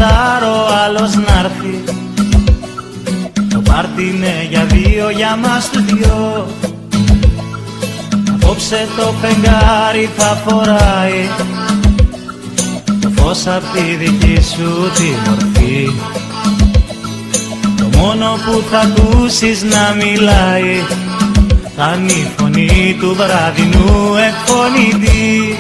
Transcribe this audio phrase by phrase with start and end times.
[0.06, 1.84] γουστάρω άλλος να'ρθει
[3.50, 6.48] Το πάρτι είναι για δύο για μας του δυο.
[8.34, 11.30] Απόψε το φεγγάρι θα φοράει.
[13.02, 15.92] Το φως απ' τη δική σου τη μορφή.
[17.78, 20.84] Το μόνο που θα ακούσεις να μιλάει.
[21.78, 25.58] Θα είναι η φωνή του βραδινού εκφωνητή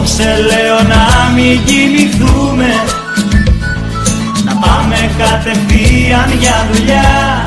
[0.00, 2.70] Απόψε λέω να μην κοιμηθούμε.
[4.44, 7.44] Να πάμε κατευθείαν για δουλειά.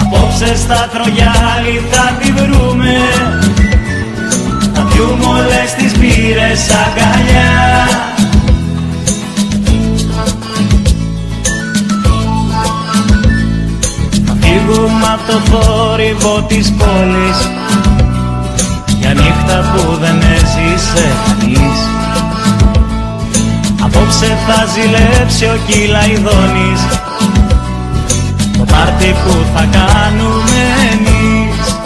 [0.00, 2.94] Απόψε στα τρογιάλι θα τη βρούμε.
[4.74, 7.88] Θα πιούμε όλες τις πύρες αγκαλιά.
[14.40, 17.53] Φύγουμε από το θόρυβο της πόλης
[19.04, 21.78] Για νύχτα που δεν έζησε κανείς.
[23.84, 26.80] Απόψε θα ζηλέψει ο Κυλαϊδόνης.
[28.58, 31.76] Το πάρτι που θα κάνουμε εμείς.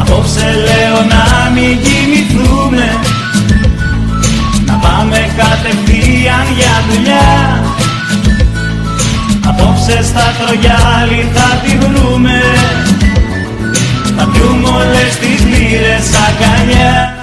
[0.00, 2.86] Απόψε λέω να μην κοιμηθούμε.
[4.66, 7.62] Να πάμε κατευθείαν για δουλειά.
[9.46, 12.40] Απόψε στα τρογιάλι θα τη βρούμε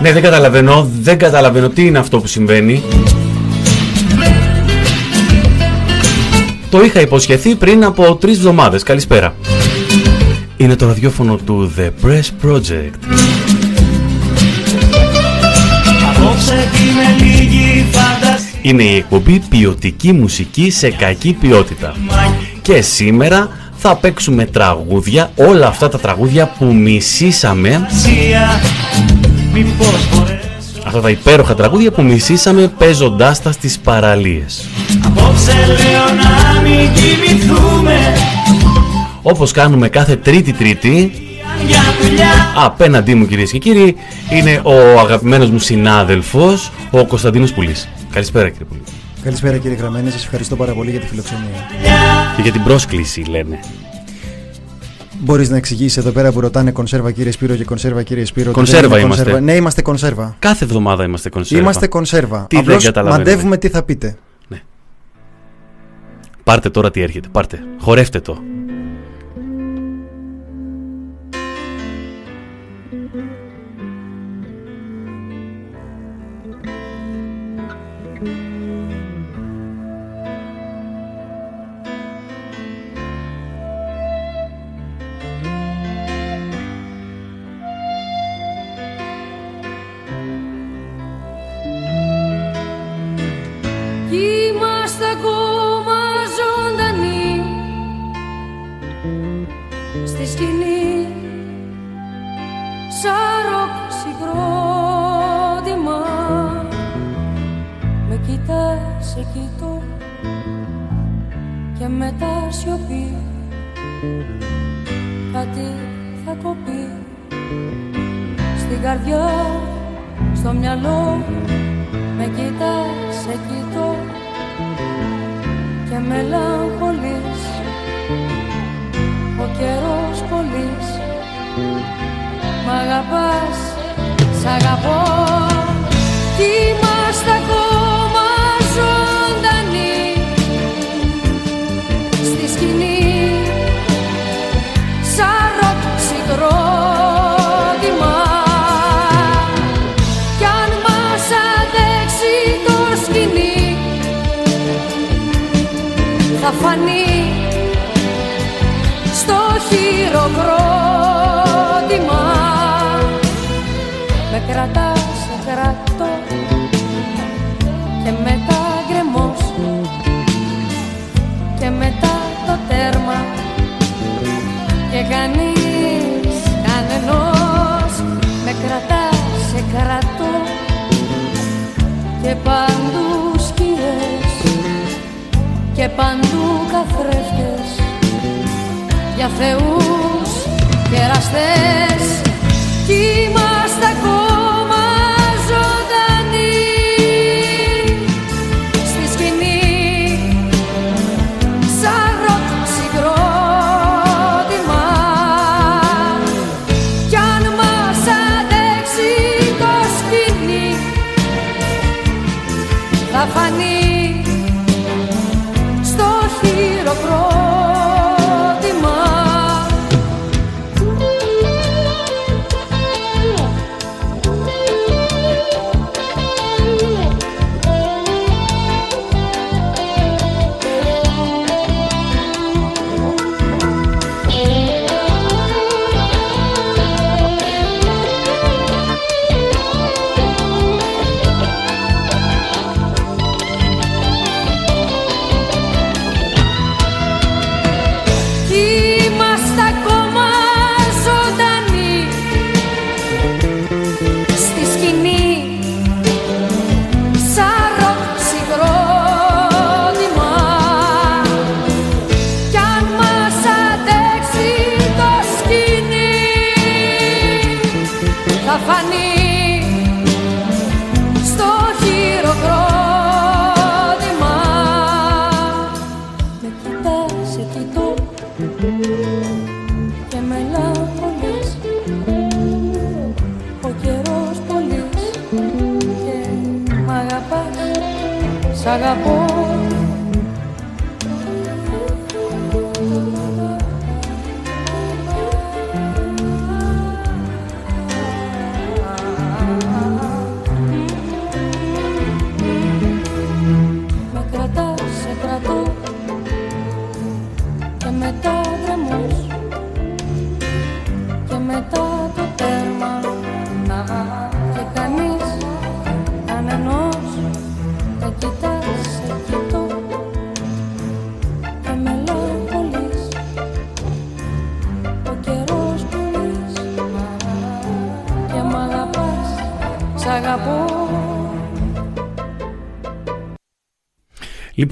[0.02, 2.83] Ναι, δεν καταλαβαίνω, δεν καταλαβαίνω τι είναι αυτό που συμβαίνει.
[6.70, 8.83] Το είχα υποσχεθεί πριν από τρεις εβδομάδες.
[8.83, 9.36] Καλησπέρα.
[10.58, 13.14] Είναι το ραδιόφωνο του The Press Project.
[16.09, 21.95] Απόψε είναι λίγη φαντασία Είναι η εκπομπή ποιοτική μουσική σε κακή ποιότητα.
[22.61, 23.49] Και σήμερα
[23.86, 27.88] θα παίξουμε τραγούδια, όλα αυτά τα τραγούδια που μισήσαμε,
[29.54, 30.38] Μήπως μπορέσω
[30.86, 34.67] αυτά τα υπέροχα τραγούδια που μισήσαμε παίζοντάς τα στις παραλίες.
[35.05, 37.98] Απόψε λέω να μην κοιμηθούμε
[39.21, 41.11] Όπως κάνουμε κάθε τρίτη τρίτη,
[41.67, 43.95] Για δουλειά απέναντί μου κυρίες και κύριοι,
[44.30, 47.89] είναι ο αγαπημένος μου συνάδελφος, ο Κωνσταντίνος Πουλής.
[48.11, 49.02] Καλησπέρα κύριε Πουλή.
[49.23, 51.50] Καλησπέρα κύριε Γραμμένη, σας ευχαριστώ πάρα πολύ για τη φιλοξενία.
[52.36, 53.60] Και για την πρόσκληση λένε.
[55.20, 58.45] Μπορείς να εξηγήσεις εδώ πέρα που ρωτάνε κονσέρβα κύριε Σπύρο και κονσέρβα κύριε Σπύρο.
[58.50, 59.23] ότι Κονσέρβα δεν είναι είμαστε.
[59.23, 59.45] κονσέρβα.
[59.52, 60.36] Ναι, είμαστε κονσέρβα.
[60.39, 61.64] Κάθε εβδομάδα είμαστε κονσέρβα.
[61.64, 62.45] Είμαστε κονσέρβα.
[62.50, 63.30] Τι δεν Απλώς καταλαβαίνετε.
[63.30, 64.17] μαντεύουμε τι θα πείτε.
[66.44, 67.60] Πάρτε τώρα τι έρχεται, πάρτε.
[67.80, 68.38] Χορεύτε το.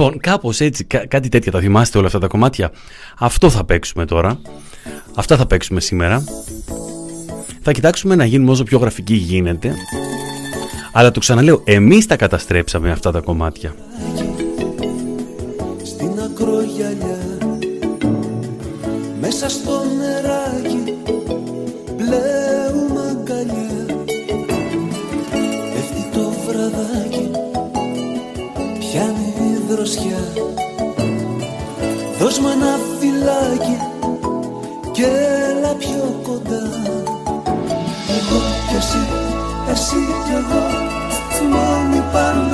[0.02, 2.72] Λοιπόν, κάπως έτσι, κάτι τέτοια τα θυμάστε όλα αυτά τα κομμάτια;
[3.18, 4.40] Αυτό θα παίξουμε τώρα.
[5.16, 6.24] Αυτά θα παίξουμε σήμερα.
[7.62, 9.74] Θα κοιτάξουμε να γίνουμε όσο πιο γραφική γίνεται.
[10.94, 13.76] Αλλά το ξαναλέω, εμείς τα καταστρέψαμε αυτά τα κομμάτια.
[15.84, 17.38] Στην ακρογιαλιά,
[19.22, 20.31] μέσα στο νερό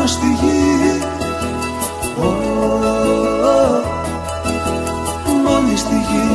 [0.08, 1.02] στη γη.
[5.44, 6.28] Μόνη στη γη.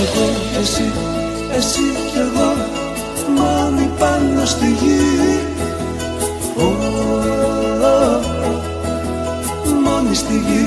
[0.00, 0.26] Εγώ,
[0.60, 0.92] εσύ,
[1.56, 1.80] εσύ
[2.12, 2.50] κι εγώ.
[3.36, 5.40] Μόνοι πάνω στη γη.
[9.84, 10.14] Μόλι Μόνη
[10.48, 10.66] γη.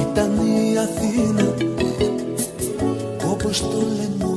[0.00, 1.54] Ήταν η Αθήνα
[3.30, 4.35] Όπως το λένε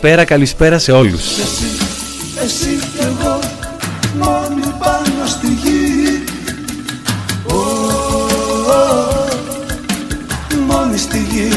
[0.00, 1.38] Καλησπέρα, καλησπέρα σε όλους.
[1.38, 1.64] Εσύ,
[2.44, 3.38] εσύ κι εγώ
[4.18, 6.24] μόνοι πάνω στη γη
[7.46, 7.54] Ω,
[10.66, 11.48] Μόνοι στη γη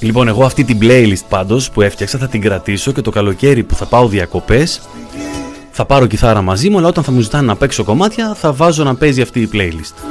[0.00, 3.74] Λοιπόν, εγώ αυτή την playlist πάντως που έφτιαξα θα την κρατήσω και το καλοκαίρι που
[3.74, 4.80] θα πάω διακοπές
[5.70, 8.84] θα πάρω κιθάρα μαζί μου, αλλά όταν θα μου ζητάνε να παίξω κομμάτια θα βάζω
[8.84, 10.07] να παίζει αυτή η playlist.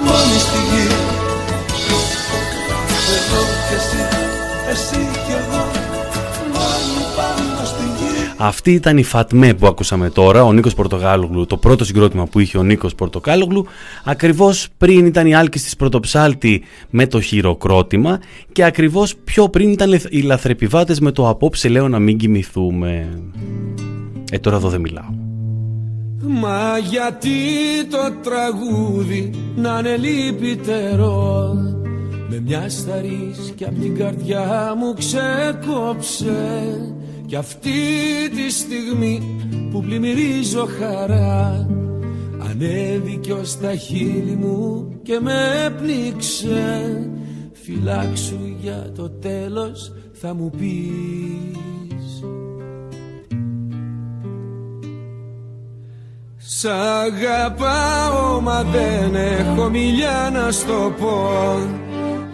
[8.40, 12.58] Αυτή ήταν η Φατμέ που ακούσαμε τώρα, ο Νίκος Πορτοκάλογλου, το πρώτο συγκρότημα που είχε
[12.58, 13.66] ο Νίκος Πορτοκάλογλου,
[14.04, 18.20] ακριβώς πριν ήταν η Άλκης της Πρωτοψάλτη με το χειροκρότημα
[18.52, 23.22] και ακριβώς πιο πριν ήταν οι λαθρεπιβάτες με το απόψε λέω να μην κοιμηθούμε.
[24.32, 25.10] Ε, τώρα εδώ δεν μιλάω.
[26.22, 27.30] Μα γιατί
[27.90, 31.54] το τραγούδι να είναι λυπητερό;
[32.30, 36.36] Με μια σταρίς και απ' την καρδιά μου ξεκόψε
[37.28, 37.72] Κι αυτή
[38.36, 39.22] τη στιγμή
[39.72, 41.68] που πλημμυρίζω χαρά
[42.50, 47.12] Ανέβηκε ως τα χείλη μου και με πνίξε
[47.54, 52.24] Φυλάξου για το τέλος θα μου πεις.
[56.38, 61.30] Σ' αγαπάω μα δεν έχω μιλιά να στο πω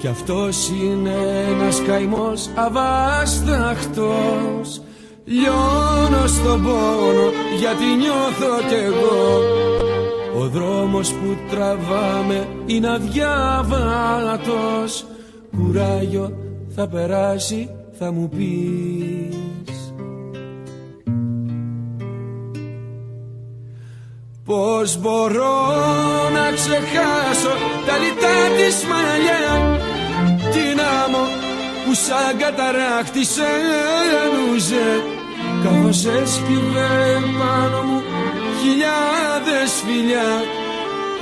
[0.03, 1.15] Κι αυτός είναι
[1.50, 4.81] ένας καημός αβάσταχτος.
[5.25, 9.41] Λιώνω στον πόνο γιατί νιώθω κι εγώ.
[10.39, 15.05] Ο δρόμος που τραβάμε είναι αδιάβατος.
[15.57, 16.38] Κουράγιο
[16.75, 17.69] θα περάσει
[18.00, 19.93] θα μου πεις.
[24.45, 25.72] Πώς μπορώ
[26.33, 27.50] να ξεχάσω
[27.86, 29.93] τα λιτά της μαλλιάς;
[30.53, 31.25] Την άμμο
[31.86, 33.51] που σαν καταράχτησε
[34.33, 34.89] νουζε
[35.63, 36.91] Καθώς έσκυβε
[37.39, 38.01] πάνω μου
[38.62, 40.31] χιλιάδες φιλιά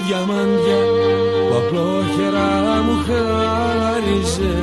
[0.07, 0.81] Διαμάντια
[1.47, 4.57] που απλόχερα μου χάριζε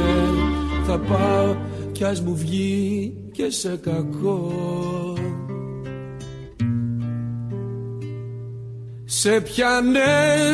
[0.87, 1.57] Θα πάω
[1.93, 4.53] κι ας μου βγει και σε κακό
[9.11, 9.95] Σε πιαν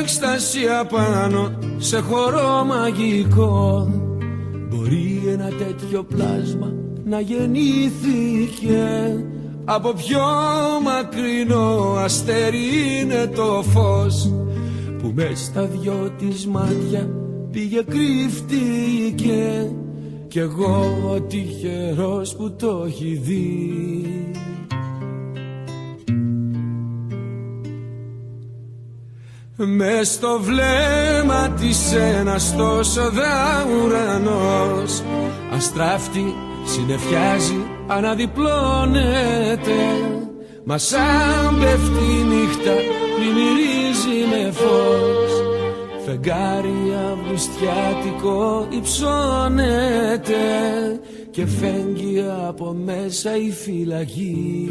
[0.00, 3.88] έκσταση απάνω σε χώρο μαγικό.
[4.68, 6.72] Μπορεί ένα τέτοιο πλάσμα
[7.04, 9.16] να γεννήθηκε.
[9.64, 10.20] Από πιο
[10.82, 14.32] μακρινό αστέρι είναι το φως
[14.98, 17.08] Που μες στα δυο της μάτια
[17.50, 19.70] πήγε κρύφτηκε.
[20.28, 24.34] Κι εγώ τυχερός που το έχει δει
[29.56, 33.02] Μες στο βλέμμα της ένας τόσο
[33.82, 35.02] ουρανός
[35.54, 36.34] Αστράφτη
[36.64, 39.72] συνεφιάζει αναδιπλώνεται.
[40.64, 42.74] Μα σαν πέφτει η νύχτα
[43.16, 45.42] πλημμυρίζει με φως.
[46.04, 50.34] Φεγγάρι αυγουστιάτικο υψώνεται
[51.30, 54.70] Και φέγγει από μέσα η φυλακή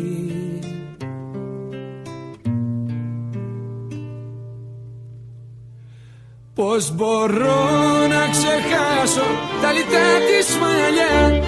[6.56, 9.28] Πώς μπορώ να ξεχάσω
[9.62, 11.46] τα λιτά της μαλλιά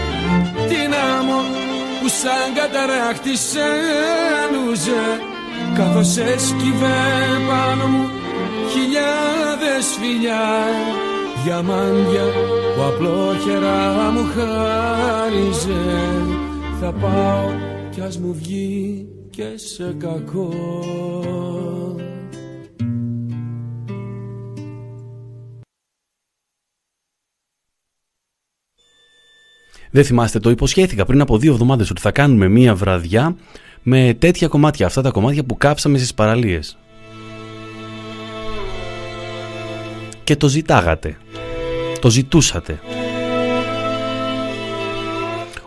[0.68, 1.40] Την άμμο
[2.02, 3.68] που σαν καταράχτησε
[4.52, 5.04] λούζε.
[5.76, 6.98] Καθώς έσκυβε
[7.50, 8.10] πάνω μου
[8.72, 10.48] χιλιάδες φιλιά
[11.44, 12.26] Διαμάντια
[12.76, 15.84] που απλόχερα μου χάριζε.
[16.80, 17.50] Θα πάω
[17.90, 20.50] κι ας μου βγει και σε κακό
[29.96, 33.36] Δεν θυμάστε, το υποσχέθηκα πριν από δύο εβδομάδες ότι θα κάνουμε μία βραδιά
[33.84, 36.78] με τέτοια κομμάτια, αυτά τα κομμάτια που κάψαμε στις παραλίες.
[40.24, 41.18] Και το ζητάγατε.
[42.00, 42.80] Το ζητούσατε.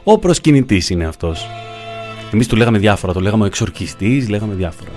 [0.05, 1.47] Ο προσκυνητής είναι αυτός.
[2.33, 4.91] Εμείς του λέγαμε διάφορα, το λέγαμε ο εξορκιστής, λέγαμε διάφορα.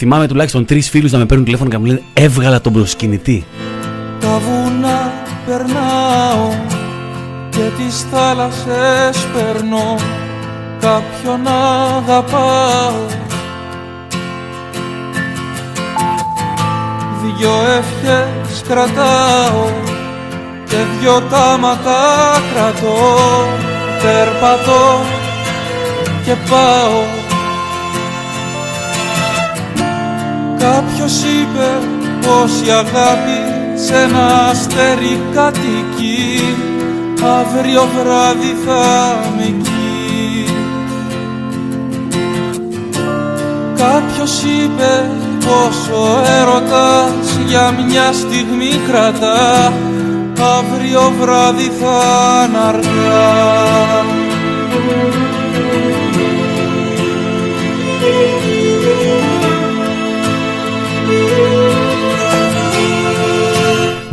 [0.00, 3.44] Θυμάμαι τουλάχιστον τρεις φίλους να με παίρνουν τηλέφωνο και να μου λένε Έβγαλα τον προσκυνητή.
[4.20, 5.12] Τα βουνά
[5.46, 6.48] περνάω
[7.50, 9.96] και τις θάλασσες περνώ
[10.80, 13.06] κάποιον αγαπάω.
[17.22, 19.66] Δυο ευχές κρατάω
[20.68, 22.00] και δυο τάματα
[22.54, 23.18] κρατώ.
[24.02, 25.00] Περπατώ
[26.24, 27.27] και πάω
[30.58, 31.68] Κάποιος είπε
[32.20, 33.40] πως η αγάπη
[33.74, 36.54] σε ένα αστέρι κατοικεί.
[37.38, 40.52] Αύριο βράδυ θα με εκεί.
[43.76, 45.10] Κάποιος είπε
[45.40, 49.72] πως ο έρωτας για μια στιγμή κρατά.
[50.58, 51.98] Αύριο βράδυ θα
[52.68, 54.17] αργά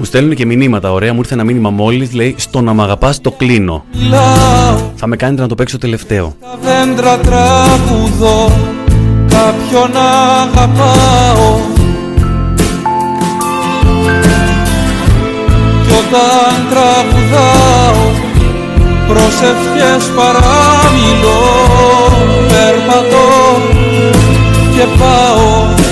[0.05, 1.13] Μου στέλνουν και μηνύματα ωραία.
[1.13, 2.13] Μου ήρθε ένα μήνυμα μόλις.
[2.13, 3.85] Λέει: Στο να μ' αγαπάς το κλείνω.
[4.95, 6.33] Θα με κάνετε να το παίξω τελευταίο.
[6.41, 8.51] Τα δέντρα τραγουδώ.
[9.27, 11.57] Κάποιον αγαπάω.
[15.85, 18.03] Κι όταν τραγουδάω
[19.07, 21.43] προσευχές παραμιλώ
[22.47, 23.27] περπατώ
[24.75, 25.84] και πάω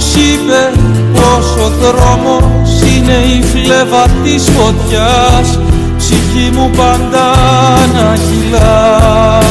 [0.00, 0.72] Κάποιος είπε
[1.12, 5.58] πως ο δρόμος είναι η φλέβα της φωτιάς;
[5.98, 7.26] Ψυχή μου πάντα
[7.94, 9.42] να κυλά.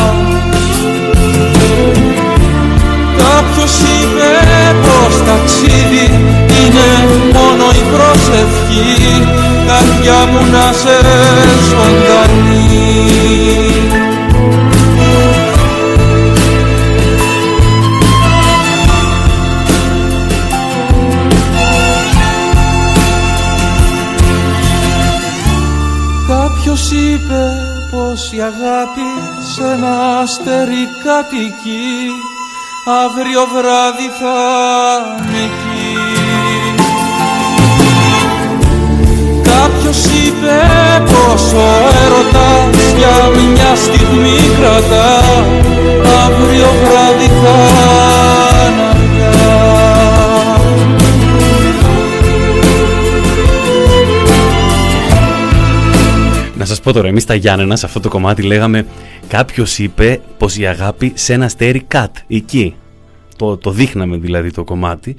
[3.18, 4.29] Κάποιος είπε
[4.82, 6.06] πως ταξίδι
[6.60, 6.89] είναι
[7.34, 9.27] μόνο η προσευχή.
[9.68, 10.98] Καρδιά μου να σε
[11.70, 12.70] ζωντανή
[27.92, 29.10] πως η αγάπη
[29.54, 31.94] σε ένα αστέρι κατοικεί.
[33.04, 34.38] Αύριο βράδυ θα
[35.32, 35.90] με εκεί.
[39.42, 40.58] Κάποιος είπε
[41.12, 41.68] πως ο
[42.04, 45.12] έρωτας για μια στιγμή κρατά.
[46.26, 47.58] Αύριο βράδυ θα
[49.36, 49.79] Να
[56.89, 58.86] πω τώρα, εμείς τα Γιάννενα σε αυτό το κομμάτι λέγαμε
[59.28, 62.75] κάποιος είπε πως η αγάπη σε ένα στέρι κατ, εκεί.
[63.36, 65.15] Το, το δείχναμε δηλαδή το κομμάτι.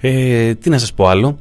[0.00, 1.38] Ε, τι να σας πω άλλο.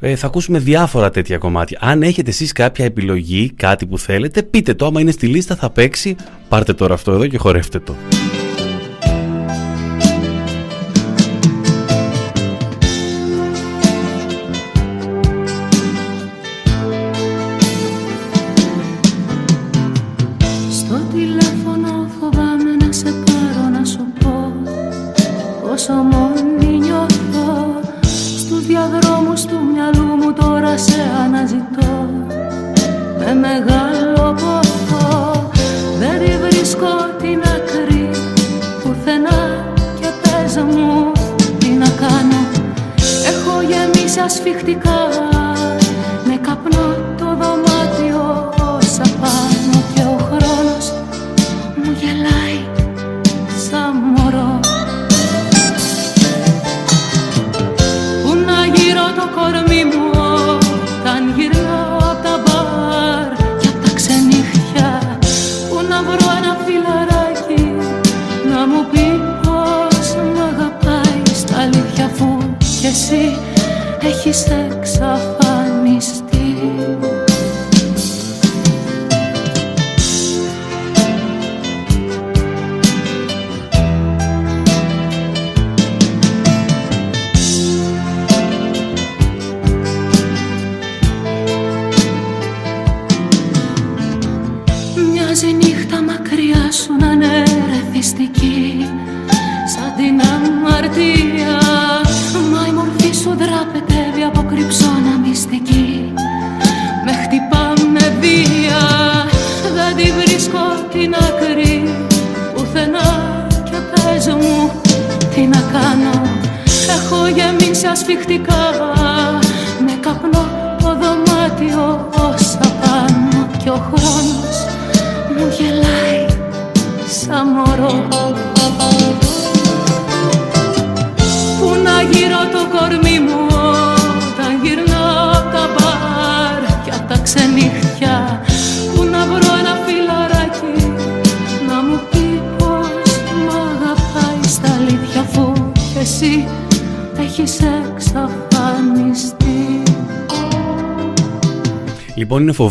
[0.00, 1.78] Ε, θα ακούσουμε διάφορα τέτοια κομμάτια.
[1.80, 4.86] Αν έχετε εσείς κάποια επιλογή, κάτι που θέλετε, πείτε το.
[4.86, 6.16] Άμα είναι στη λίστα θα παίξει.
[6.48, 7.94] Πάρτε τώρα αυτό εδώ και χορεύτε το.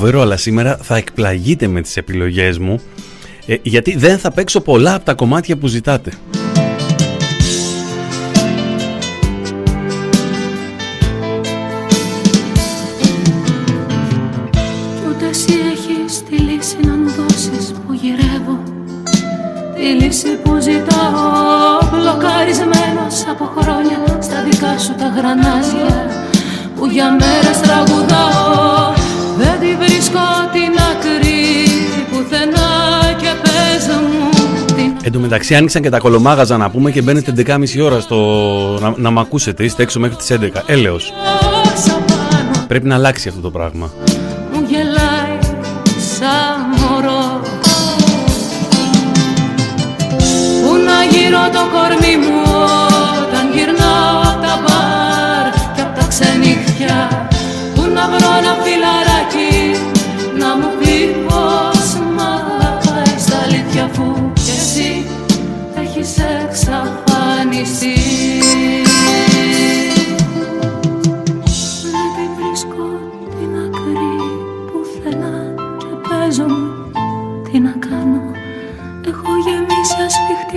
[0.01, 2.81] αλλά σήμερα θα εκπλαγείτε με τις επιλογές μου,
[3.45, 6.11] ε, γιατί δεν θα παίξω πολλά από τα κομμάτια που ζητάτε.
[15.09, 18.63] Ούτε εσύ έχεις τη λύση να μου δώσεις που γυρεύω,
[19.75, 24.19] τη λύση που ζητάω, μπλοκαρισμένος από χρόνια.
[24.21, 26.27] Στα δικά σου τα γρανάζια,
[26.75, 28.40] που για μέρα τραγουδάω.
[35.03, 38.17] Εν τω μεταξύ άνοιξαν και τα κολομάγαζα να πούμε και μπαίνετε 11.30 ώρα στο...
[38.81, 39.63] να, να μ' ακούσετε.
[39.63, 40.61] Είστε έξω μέχρι τις 11.
[40.65, 41.13] Έλεος.
[42.67, 43.91] Πρέπει να αλλάξει αυτό το πράγμα.
[44.53, 45.39] Μου γελάει
[46.17, 47.49] σαν μωρός
[50.63, 52.41] Πού να γύρω το κορμί μου
[53.23, 57.27] όταν γυρνάω απ' τα μπαρ και απ' τα ξενύχια
[57.75, 59.00] Πού να βρω ένα φιλαράκι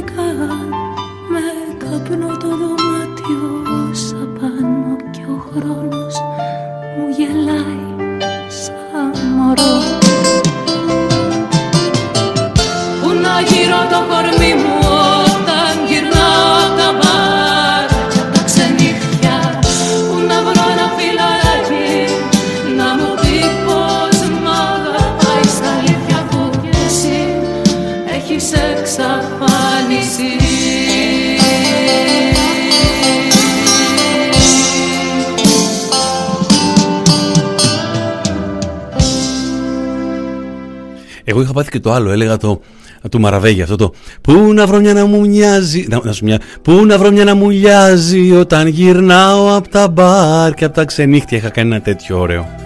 [0.06, 0.93] Cả
[41.34, 42.60] Εγώ είχα πάθει και το άλλο, έλεγα το
[43.10, 46.40] του Μαραβέγη αυτό το Πού να βρω μια να μου μοιάζει να, να σου μια,
[46.62, 50.84] Πού να βρω μια να μου μοιάζει Όταν γυρνάω από τα μπαρ και από τα
[50.84, 52.63] ξενύχτια Είχα κάνει ένα τέτοιο ωραίο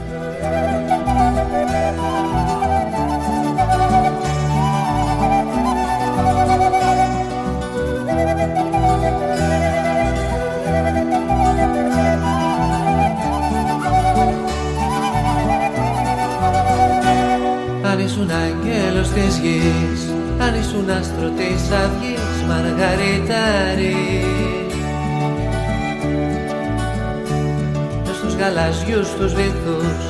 [28.99, 30.03] γαλαζιούς τους βυθούς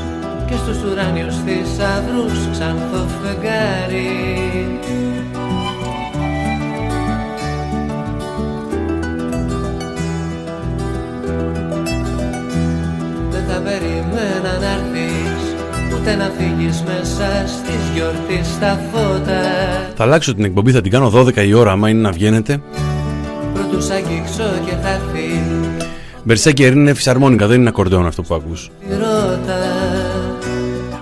[0.47, 4.11] Και στους ουράνιους θησαυρούς Ξανθό φεγγάρι.
[13.31, 15.43] Δεν θα περιμένα να έρθεις
[15.95, 19.41] Ούτε να φύγεις μέσα στις γιορτής στα φώτα.
[19.97, 22.63] Θα αλλάξω την εκπομπή, θα την κάνω 12 η ώρα άμα είναι να βγαίνετε.
[23.55, 25.58] Πρωτού σ' αγγίξω και θα έρθεις
[26.29, 29.59] Μπερσέκι είναι φυσαρμόνικα, δεν είναι ακορντεόν αυτό που ακούς τη ρότα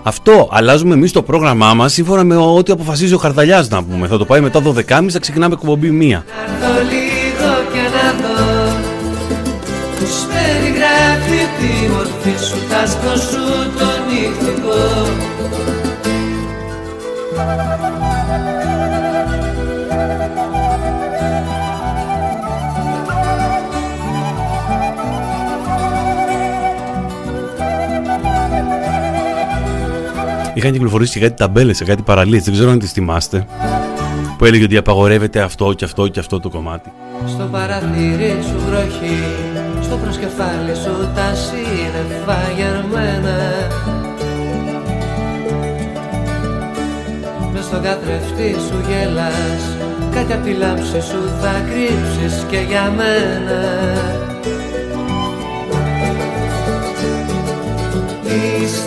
[0.02, 4.06] Αυτό αλλάζουμε εμείς το πρόγραμμά μας σύμφωνα με ό,τι αποφασίζει ο Χαρδαλιάς να πούμε.
[4.06, 6.24] Θα το πάει μετά 12.30 θα ξεκινάμε εκπομπή μία.
[6.26, 8.55] Να έρθω λίγο και να δω
[30.66, 33.46] Είχαν κυκλοφορήσει και κάτι ταμπέλες σε κάτι παραλίες, δεν ξέρω αν τις θυμάστε.
[34.38, 36.92] Που έλεγε ότι απαγορεύεται αυτό και αυτό και αυτό το κομμάτι.
[37.26, 39.22] Στο παραθύρι σου βροχή
[39.83, 43.38] Στο προσκεφάλι σου τα σύννεφα γερμένα
[47.52, 49.62] Μες στον καθρεφτή σου γελάς
[50.14, 54.36] Κάτι απ' τη λάμψη σου θα κρύψεις και για μένα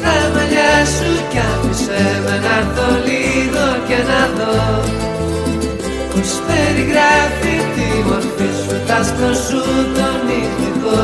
[0.09, 4.57] Στα μαλλιά σου κι άφησε με να έρθω λίγο και να δω.
[6.11, 9.61] Πως περιγράφει τη μορφή σου, τ' άστρο σου
[9.95, 11.03] το νυχτικό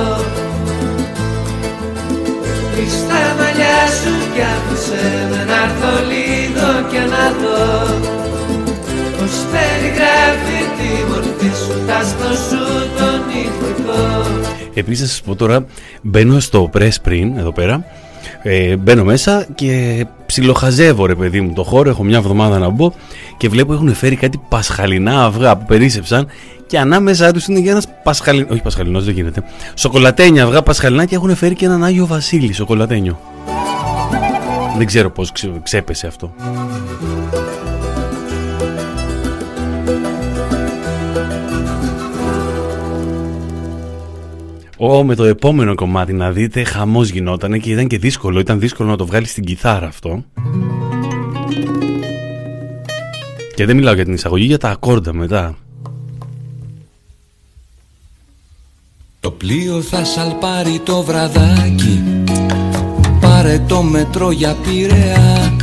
[2.98, 7.64] Στα μαλλιά σου κι άφησε με να έρθω λίγο και να δω.
[9.18, 12.64] Πως περιγράφει τη μορφή σου, τ' άστρο σου
[12.98, 14.04] το νυχτικό
[14.74, 15.66] Επίσης, θα σας πω τώρα,
[16.02, 17.86] μπαίνω στο press πριν, εδώ πέρα.
[18.44, 21.90] Ε, μπαίνω μέσα και ψιλοχαζεύω ρε παιδί μου το χώρο.
[21.90, 22.92] Έχω μια εβδομάδα να μπω
[23.38, 26.28] και βλέπω έχουν φέρει κάτι πασχαλινά αυγά που περίσεψαν
[26.68, 28.48] και ανάμεσά τους είναι για ένας πασχαλινό.
[28.52, 29.44] Όχι πασχαλινός, δεν γίνεται.
[29.74, 33.20] Σοκολατένια αυγά πασχαλινά και έχουν φέρει και έναν Άγιο Βασίλη σοκολατένιο.
[34.78, 36.34] Δεν ξέρω πώς ξε- ξέπεσε αυτό.
[44.78, 48.90] Ω, με το επόμενο κομμάτι να δείτε χαμός γινότανε και ήταν και δύσκολο, ήταν δύσκολο
[48.90, 50.24] να το βγάλεις στην κιθάρα αυτό.
[53.56, 55.56] Και δεν μιλάω για την εισαγωγή, για τα ακόρντα μετά.
[59.20, 62.04] Το πλοίο θα σαλπάρει το βραδάκι
[63.20, 65.56] Πάρε το μετρό για πειραιά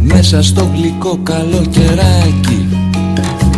[0.00, 2.66] Μέσα στο γλυκό καλοκαιράκι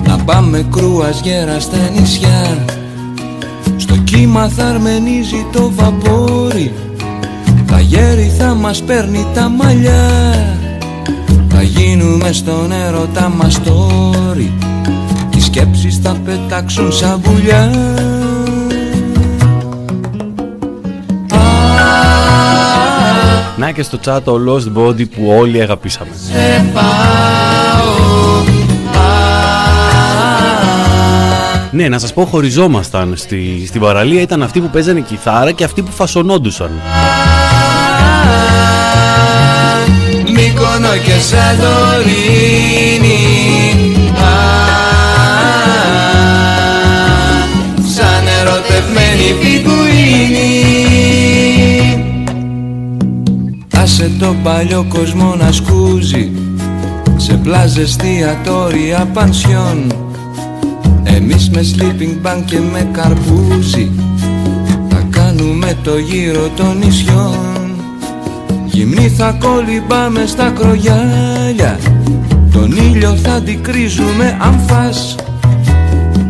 [0.07, 1.23] Να πάμε κρούας
[1.59, 2.65] στα νησιά
[3.79, 6.73] Στο κύμα θα αρμενίζει το βαπόρι.
[7.67, 10.11] Τα γέρι θα μας παίρνει τα μαλλιά.
[11.49, 14.53] Θα γίνουμε στον έρωτα μας τόρι
[15.39, 17.71] οι σκέψεις θα πετάξουν σαν βουλιά
[23.57, 26.11] Να και στο chat ο Lost Body που όλοι αγαπήσαμε.
[31.71, 34.21] Ναι, να σας πω χωριζόμασταν στη, στην παραλία.
[34.21, 36.71] Ήταν αυτοί που παίζανε κιθάρα και αυτοί που φασονόντουσαν.
[40.35, 41.59] Μύκονο και Σαντορίνη
[47.95, 49.37] Σαν ερωτευμένη
[53.77, 56.31] Άσε το παλιό κόσμο να σκούζει.
[57.17, 60.08] Σε πλάζες, εστιατόρια, πανσιόν
[61.17, 63.91] Εμείς με sleeping bag και με καρπούζι
[64.89, 67.59] Θα κάνουμε το γύρο των νησιών.
[68.67, 71.79] Γυμνή θα κολυμπάμε στα κρογιάλια
[72.53, 75.15] Τον ήλιο θα αντικρίζουμε αν φας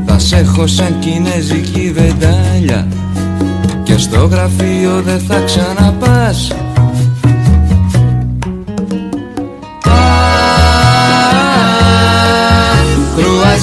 [0.06, 2.88] Θα σ' έχω σαν κινέζικη βεντάλια
[3.82, 6.52] Και στο γραφείο δεν θα ξαναπάς.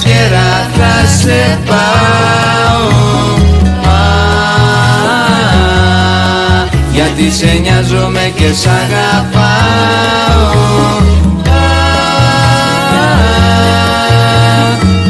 [0.06, 0.75] Γέρα
[1.15, 2.84] θα σε πάω.
[6.93, 9.43] Γιατί σε νοιάζομαι και σ' αγαπάω.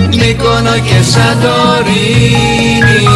[0.09, 3.07] Μύκονο και Σαντορίνη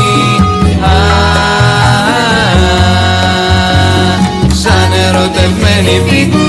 [4.61, 6.48] Σαν ερωτευμένη πιγκουίνη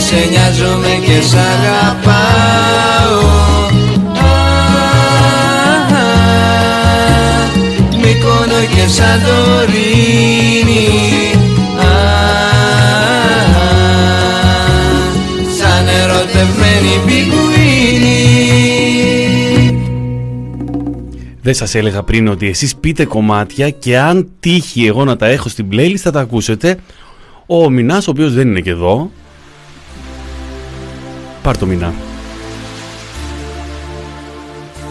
[0.00, 2.80] σε νοιάζομαι και σ' αγαπάω
[8.02, 10.86] Μύκονο και Σαντορίνη
[15.58, 17.40] Σαν ερωτευμένη πιγκουίνη
[21.42, 25.48] Δεν σας έλεγα πριν ότι εσείς πείτε κομμάτια και αν τύχει εγώ να τα έχω
[25.48, 26.78] στην playlist θα τα ακούσετε.
[27.46, 29.10] Ο Μινάς, ο οποίος δεν είναι και εδώ.
[31.42, 31.92] Πάρ το Μινά.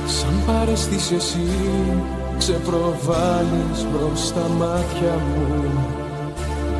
[0.05, 1.47] Σαν παρεστείς εσύ
[2.38, 5.69] ξεπροβάλλεις μπρος στα μάτια μου.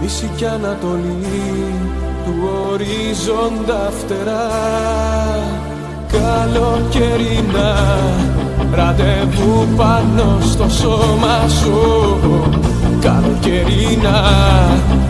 [0.02, 1.74] Δύση κι Ανατολή
[2.26, 2.34] του
[2.72, 4.50] ορίζοντα φτερά.
[6.08, 7.76] Καλοκαιρινά
[8.74, 12.18] Ραντεβού πάνω στο σώμα σου.
[13.02, 14.24] Καλοκαιρινά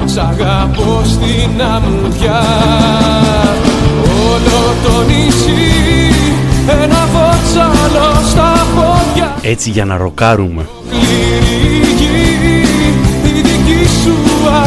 [0.06, 2.44] Σ' αγαπώ στην αμμουδιά
[4.28, 5.80] Όλο το νησί
[6.68, 9.36] Ένα βότσαλο στα πόδια.
[9.42, 10.66] Έτσι για να ροκάρουμε.
[13.24, 14.16] Η δική σου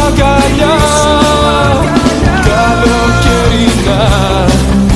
[0.07, 0.77] αγκαλιά.
[2.49, 4.03] Καλοκαιρινά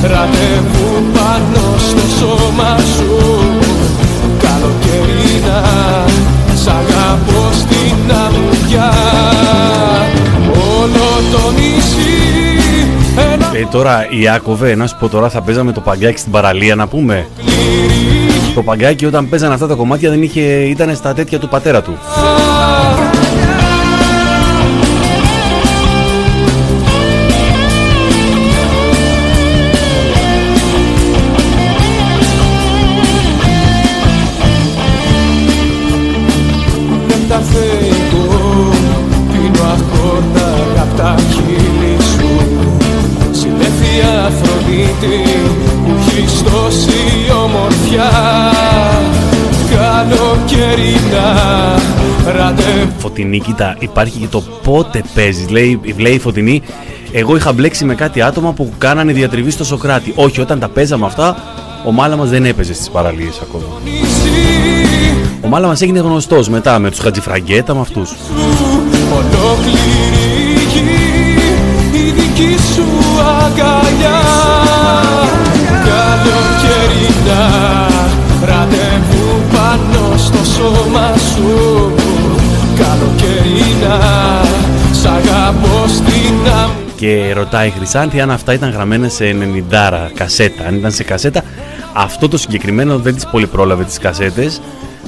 [0.03, 3.41] Ραντεβού πάνω στο σώμα σου.
[4.39, 5.96] Καλοκαιρινά
[13.67, 17.27] τώρα Ιάκωβε, να σου πω τώρα θα παίζαμε το παγκάκι στην παραλία να πούμε.
[18.55, 21.99] Το παγκάκι όταν παίζανε αυτά τα κομμάτια δεν είχε, ήταν στα τέτοια του πατέρα του
[52.99, 55.49] Φωτεινή, κοίτα, υπάρχει και το πότε παίζεις.
[55.49, 56.63] Λέει, λέει η Φωτεινή,
[57.13, 60.13] εγώ είχα μπλέξει με κάτι άτομα που κάνανε διατριβή στο Σοκράτη.
[60.17, 61.37] Όχι, όταν τα παίζαμε αυτά,
[61.85, 63.65] ο Μάλα μας δεν έπαιζε στις παραλίες ακόμα.
[65.41, 68.15] Ο Μάλα μας έγινε γνωστός μετά με τους Χατζηφραγκέτα, με αυτούς.
[69.13, 70.81] Ολόκληρη γη
[71.99, 72.85] η δική σου
[73.21, 74.21] αγκαλιά
[75.85, 77.86] Καλοκαιρινά ραντεβού πάνω
[80.27, 81.93] στο σώμα σου
[82.77, 84.01] Καλοκαιρινά
[84.93, 89.25] σ' αγαπώ στην άμμο Και ρωτάει η Χρυσάνθη αν αυτά ήταν γραμμένα σε
[89.71, 90.65] 90 κασέτα.
[90.67, 91.43] Αν ήταν σε κασέτα,
[91.93, 94.61] αυτό το συγκεκριμένο δεν τις πολύ πρόλαβε τις κασέτες.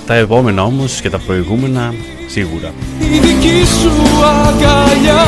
[0.06, 1.94] Τα επόμενα όμως και τα προηγούμενα
[2.28, 2.72] σίγουρα.
[3.00, 3.90] η δική σου
[4.46, 5.24] αγκαλιά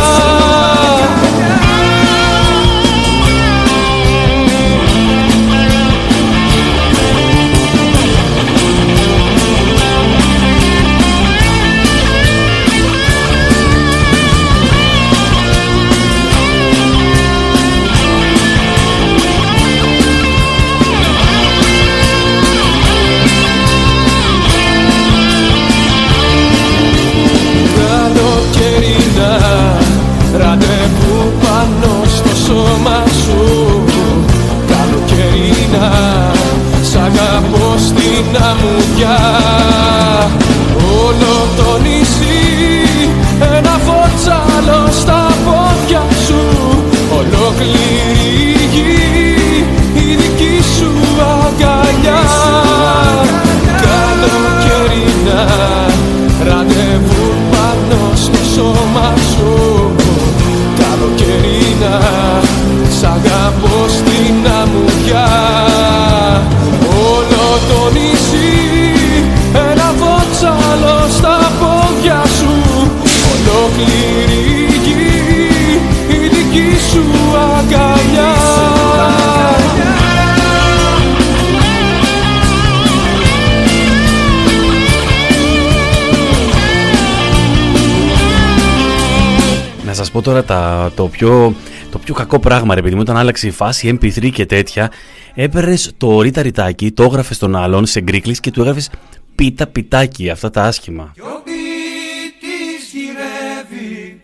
[90.20, 91.54] πω τώρα τα, το, πιο,
[91.90, 94.92] το πιο κακό πράγμα ρε παιδί μου, όταν άλλαξε η φάση MP3 και τέτοια,
[95.34, 98.90] έπαιρνες το ρίτα ρητάκι, το έγραφες στον άλλον σε γκρίκλις και του έγραφες
[99.34, 101.10] πίτα πιτάκι, αυτά τα άσχημα.
[101.14, 104.20] Κι ο ποιητής γυρεύει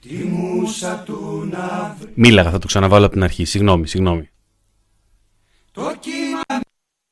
[0.00, 4.30] τη μουσα του να βρει Μίλαγα, θα το ξαναβάλω από την αρχή, συγγνώμη, συγγνώμη.
[5.72, 6.60] Το κύμα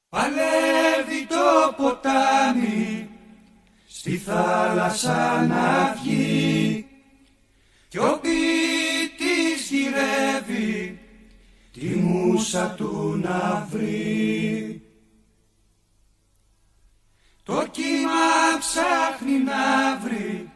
[0.09, 3.09] παλεύει το ποτάμι
[3.89, 6.87] στη θάλασσα να βγει
[7.95, 10.99] κι ο ποιητής γυρεύει
[11.73, 14.83] τη μουσα του να βρει
[17.43, 20.51] Το κύμα ψάχνει να βρει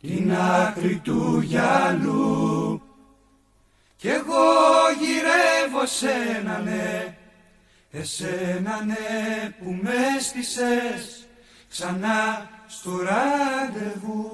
[0.00, 2.82] την άκρη του γυαλού
[3.96, 4.46] κι εγώ
[5.00, 7.16] γυρεύω σένα ναι,
[7.90, 11.26] εσένα ναι που με στήσες
[11.68, 14.28] ξανά στο ραντεβού.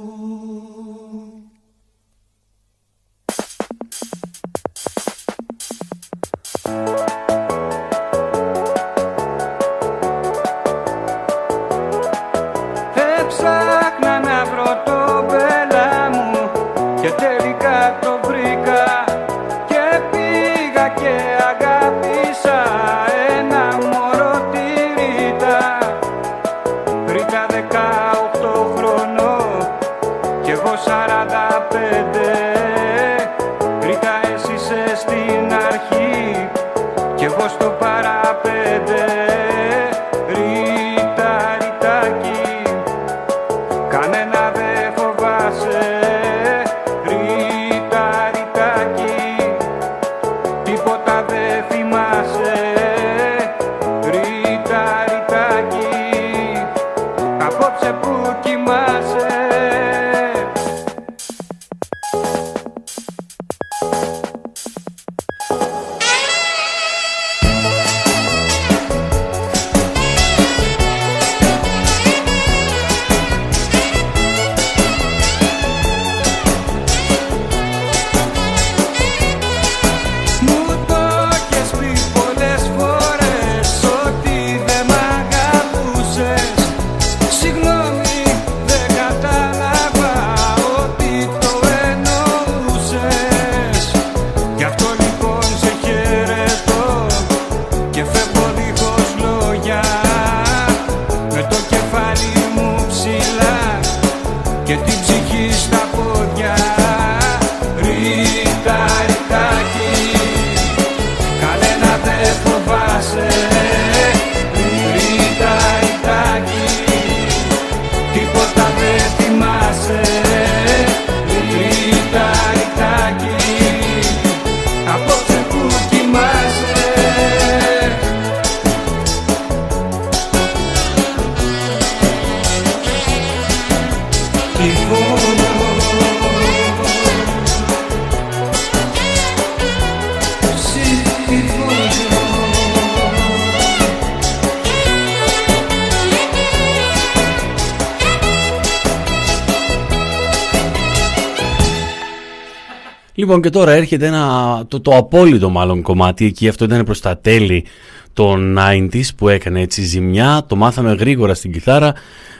[153.24, 157.18] Λοιπόν και τώρα έρχεται ένα, το, το απόλυτο μάλλον κομμάτι εκεί, αυτό ήταν προς τα
[157.18, 157.64] τέλη
[158.12, 161.94] των 90s που έκανε έτσι ζημιά, το μάθαμε γρήγορα στην κιθάρα,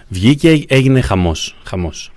[0.09, 2.13] βγήκε, έγινε χαμός, χαμός.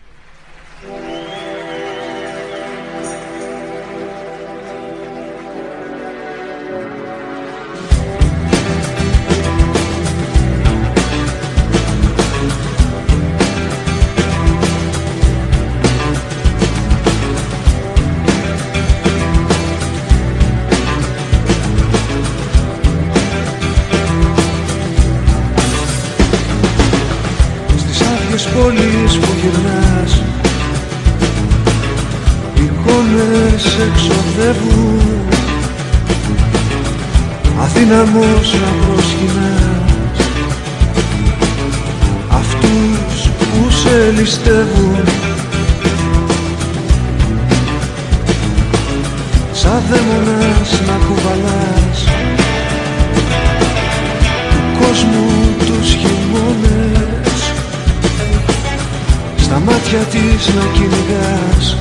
[59.98, 61.78] Μάτια της να κυνηγάς.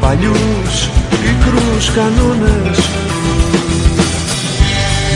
[0.00, 2.78] Παλιούς πικρούς κανόνες.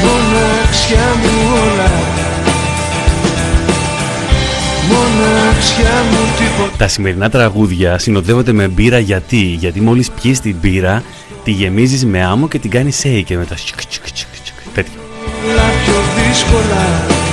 [0.02, 1.90] Μοναξιά μου όλα.
[4.88, 6.76] Μοναξιά μου τίποτα.
[6.76, 11.02] Τα σημερινά τραγούδια συνοδεύονται με μπύρα γιατί; Γιατί μόλις πιείς την μπύρα
[11.44, 15.00] Τη γεμίζεις με άμμο και την κάνεις και μετά τσικ τσικ τσικ τσικ τέτοιο.
[15.84, 17.26] Πιο δύσκολα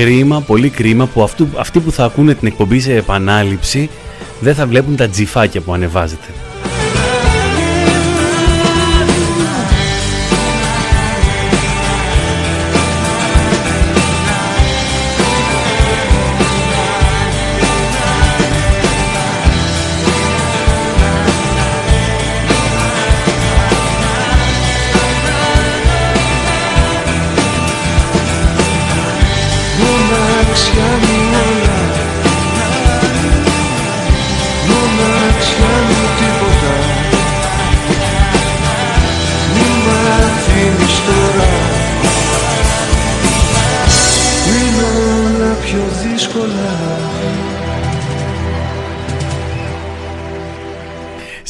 [0.00, 3.90] Κρίμα, πολύ κρίμα που αυτού, αυτοί που θα ακούνε την εκπομπή σε επανάληψη
[4.40, 6.37] δεν θα βλέπουν τα τζιφάκια που ανεβάζετε.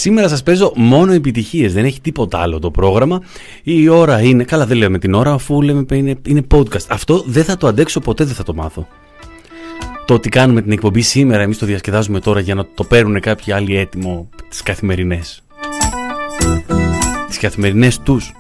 [0.09, 3.23] Σήμερα σας παίζω μόνο επιτυχίες, δεν έχει τίποτα άλλο το πρόγραμμα.
[3.63, 6.87] Η ώρα είναι, καλά δεν λέμε την ώρα αφού λέμε είναι, είναι podcast.
[6.89, 8.89] Αυτό δεν θα το αντέξω ποτέ, δεν θα το μάθω.
[10.07, 13.53] το τι κάνουμε την εκπομπή σήμερα, εμείς το διασκεδάζουμε τώρα για να το παίρνουν κάποιοι
[13.53, 15.43] άλλοι έτοιμο τις καθημερινές.
[17.29, 18.33] Τις καθημερινές τους.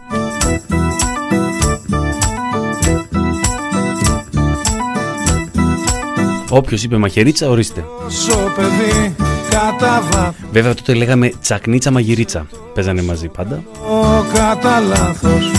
[6.51, 7.85] Όποιος είπε μαχαιρίτσα, ορίστε.
[10.53, 12.47] Βέβαια τότε λέγαμε τσακνίτσα μαγειρίτσα.
[12.75, 13.63] Παίζανε μαζί πάντα.
[14.33, 15.51] Κατά λάθος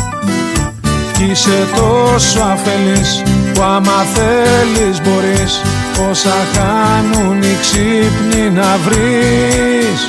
[1.30, 3.24] Είσαι τόσο αφελής
[3.54, 5.62] που άμα θέλεις μπορείς
[6.10, 10.08] Όσα χάνουν οι ξύπνοι να βρεις.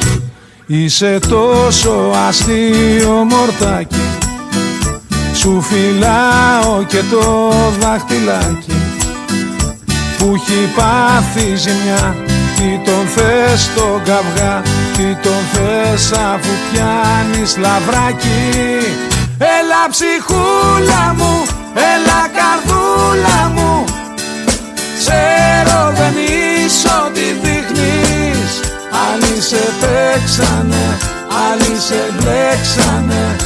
[0.67, 4.01] Είσαι τόσο αστείο μορτάκι.
[5.35, 8.73] Σου φυλάω και το δάχτυλάκι
[10.19, 12.15] Που έχει πάθει ζημιά
[12.61, 14.63] Τι τον θες τον καυγά
[14.97, 18.51] Τι τον θες αφού πιάνεις λαβράκι.
[19.39, 21.35] Έλα ψυχούλα μου,
[21.93, 23.85] έλα καρδούλα μου.
[24.99, 28.51] Ξέρω δεν είσαι ό,τι δείχνεις.
[29.07, 30.87] Άλλοι σε παίξανε,
[31.47, 33.37] άλλοι σε μπλέξανε.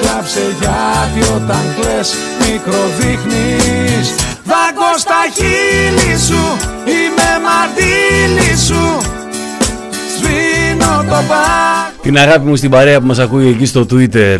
[0.00, 6.42] Κλάψε γιατί όταν κλαις μικροδείχνεις Δάγκω στα χείλη σου,
[6.84, 8.98] είμαι μαντήλι σου.
[10.16, 14.38] Σβήνω το πά Την αγάπη μου στην παρέα που μας ακούει εκεί στο Twitter.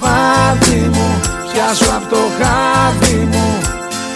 [0.00, 1.20] Βάδι μου,
[1.52, 3.58] πιάσω απ' το χάδι μου.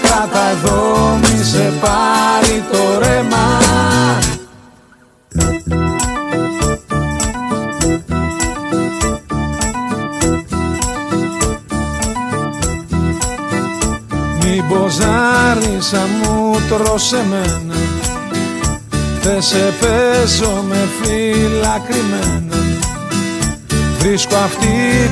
[0.03, 3.60] Κράτα εδώ μη σε πάρει το ρέμα
[14.91, 15.09] Μήπως
[15.51, 17.75] άρισα μου τρως εμένα.
[19.23, 22.57] Δεν σε παίζω με φύλλα κρυμμένα.
[23.99, 24.67] Βρίσκω αυτή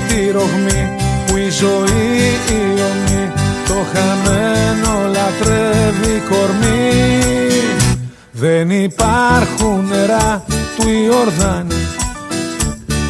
[0.09, 2.17] τη ρογμή που η ζωή
[2.49, 3.33] η ομή
[3.67, 7.03] Το χαμένο λατρεύει κορμί
[8.33, 10.45] Δεν υπάρχουν νερά
[10.77, 11.87] του Ιορδάνη.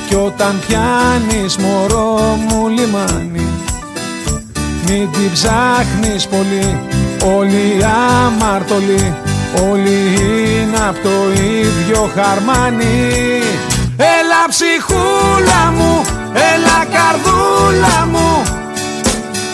[0.08, 3.27] Κι όταν πιάνεις μωρό μου λιμάνι
[4.88, 6.80] Μην την ψάχνεις πολύ
[7.36, 7.84] Όλοι
[8.26, 9.14] αμαρτωλοί
[9.70, 13.42] Όλοι είναι από το ίδιο χαρμάνι.
[13.96, 18.42] Έλα ψυχούλα μου, έλα καρδούλα μου.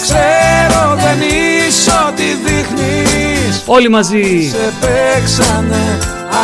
[0.03, 3.62] Ξέρω δεν είσαι ό,τι δείχνεις.
[3.66, 4.49] Όλοι μαζί.
[4.51, 5.99] Σε παίξανε,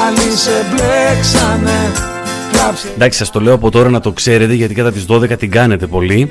[0.05, 2.09] άλλοι σε μπλέξανε
[2.94, 5.86] Εντάξει, σας το λέω από τώρα να το ξέρετε γιατί κατά τις 12 την κάνετε
[5.86, 6.30] πολύ.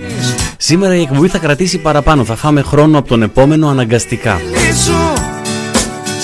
[0.57, 2.23] Σήμερα η εκπομπή θα κρατήσει παραπάνω.
[2.23, 4.41] Θα φάμε χρόνο από τον επόμενο αναγκαστικά.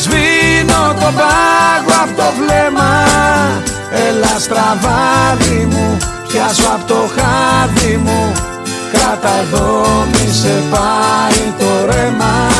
[0.02, 3.04] Σβήνω τον πάγο από το βλέμμα
[4.08, 5.98] Έλα στραβάδι μου,
[6.28, 8.32] πιάσω από το χάδι μου
[8.92, 12.55] Κράτα εδώ μη σε πάει το ρέμα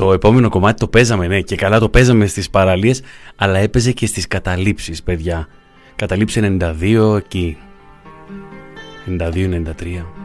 [0.00, 3.02] Το επόμενο κομμάτι το παίζαμε, ναι, και καλά το παίζαμε στις παραλίες,
[3.36, 5.48] αλλά έπαιζε και στις καταλήψεις, παιδιά.
[5.96, 7.56] Καταλήψη 92 εκεί.
[9.06, 10.19] 92-93.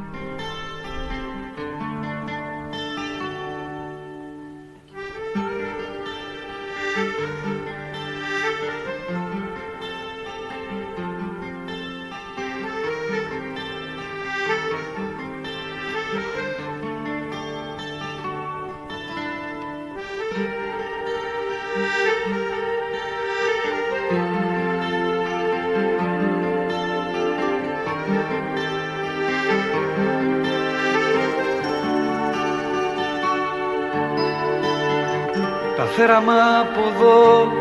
[36.17, 37.51] Θέραμα από εδώ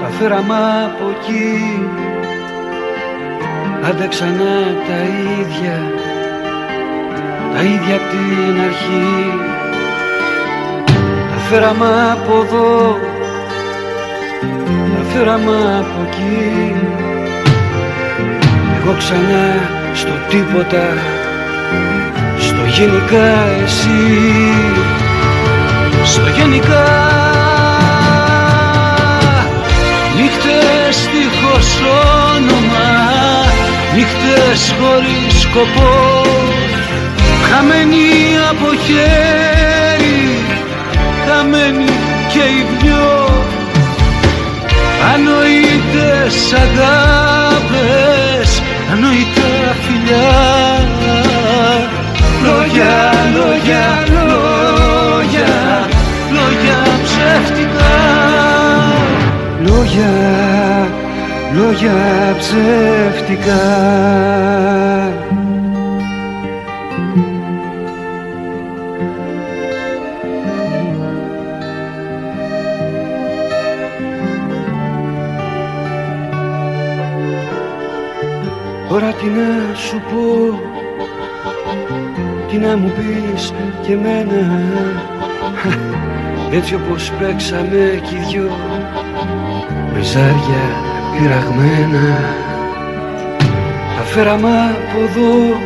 [0.00, 1.88] Τα θέραμα από εκεί.
[3.88, 4.54] Άντε ξανά
[4.88, 4.98] τα
[5.40, 5.78] ίδια
[7.54, 9.32] Τα ίδια απ' την αρχή.
[11.30, 12.98] Τα θέραμα από εδώ
[14.96, 16.74] Τα θέραμα από εκεί.
[18.76, 19.44] Εγώ ξανά
[19.94, 20.86] στο τίποτα
[22.38, 23.28] Στο γενικά
[23.64, 23.98] εσύ.
[24.76, 24.99] στο
[26.36, 26.86] γενικά
[30.16, 31.68] Νύχτες δίχως
[32.34, 32.88] όνομα
[33.94, 36.22] Νύχτες χωρίς σκοπό.
[37.50, 38.08] Χαμένοι
[38.50, 40.38] από χέρι
[41.26, 41.90] Χαμένοι
[42.32, 43.28] και οι δυο.
[45.14, 48.62] Ανοήτες αγάπες
[61.82, 63.60] λόγια ψεύτικα.
[78.88, 80.58] Τώρα τι να σου πω
[82.48, 83.52] Τι να μου πεις
[83.82, 84.62] και εμένα.
[86.52, 88.50] Έτσι όπως παίξαμε κι οι δυο
[89.94, 90.90] Με ζάρια
[91.20, 92.18] πειραγμένα.
[93.96, 95.60] Τα φέραμε από εδώ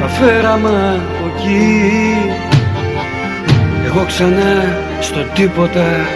[0.00, 2.16] Τα φέραμε από εκεί.
[3.86, 6.06] Εγώ ξανά στο τίποτα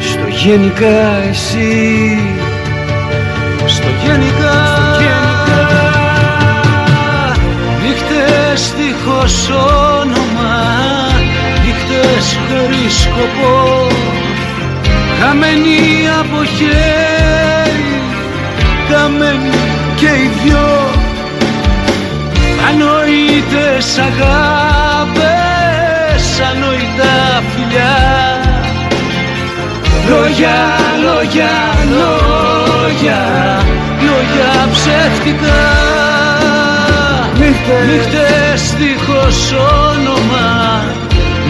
[0.00, 2.18] Στο γενικά εσύ.
[3.66, 4.62] Στο γενικά.
[7.82, 9.50] Νύχτες δίχως
[10.00, 10.56] όνομα
[11.64, 13.86] Νύχτες χωρίς σκοπό
[15.26, 15.80] Χαμένοι
[16.20, 18.02] από χέρι
[18.90, 19.58] Χαμένοι
[19.96, 20.68] και οι δυο.
[22.68, 25.24] Ανόητες αγάπες
[26.50, 27.96] Ανόητα φιλιά.
[30.08, 30.58] Λόγια,
[31.04, 31.52] λόγια,
[31.94, 33.20] λόγια
[34.00, 35.62] Λόγια ψεύτικα.
[37.38, 40.84] Νύχτες, Νύχτες δίχως όνομα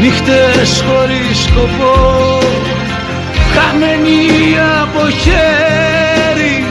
[0.01, 2.45] Νύχτες χωρίς σκοπό
[3.55, 4.21] Χαμένοι
[4.83, 6.65] από χέρι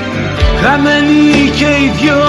[0.61, 2.23] Χαμένοι και οι δυο.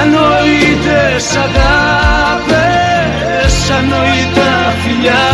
[0.00, 2.76] Ανόητες αγάπες
[3.78, 5.26] Ανόητα φιλιά.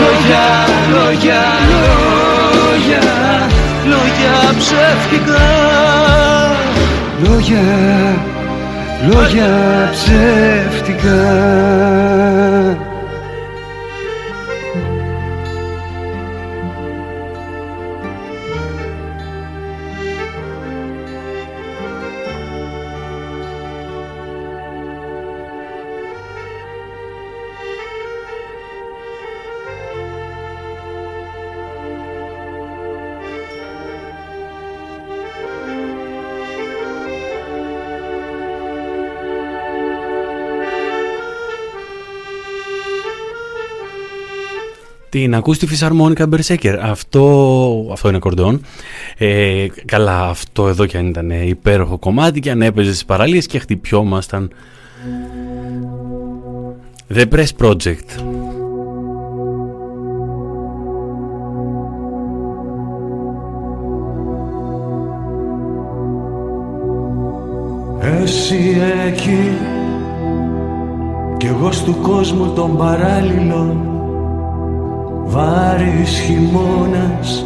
[0.00, 0.46] Λόγια,
[0.92, 1.42] λόγια,
[2.54, 3.06] λόγια
[3.84, 5.46] Λόγια ψεύτικα.
[7.22, 7.66] Λόγια,
[9.10, 9.50] λόγια
[9.92, 11.20] ψεύτικα
[45.12, 46.78] Την ακούς τη φυσαρμόνικα Berserker.
[46.80, 48.64] Αυτό, αυτό είναι κορδόν.
[49.18, 53.58] Ε, καλά, αυτό εδώ και αν ήταν υπέροχο κομμάτι και αν έπαιζε στις παραλίες και
[53.58, 54.50] χτυπιόμασταν.
[57.14, 58.08] The Press Project.
[68.22, 69.58] Εσύ εκεί
[71.36, 73.91] κι εγώ στου κόσμου των παράλληλων
[75.32, 77.44] Βάρης χειμώνας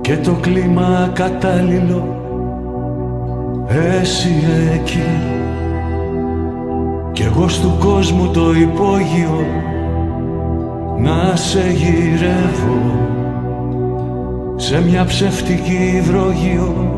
[0.00, 2.16] και το κλίμα κατάλληλο
[3.68, 5.02] Εσύ εκεί.
[7.12, 9.46] Κι εγώ στου κόσμου το υπόγειο
[10.98, 12.80] να σε γυρεύω
[14.56, 16.90] σε μια ψευτική υδρόγειο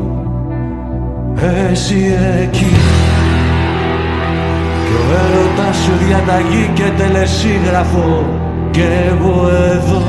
[1.69, 2.75] εσύ εκεί.
[4.85, 8.25] Κι ο έρωτας σου διαταγή και τελεσίγραφο
[8.75, 10.01] κι εγώ εδώ.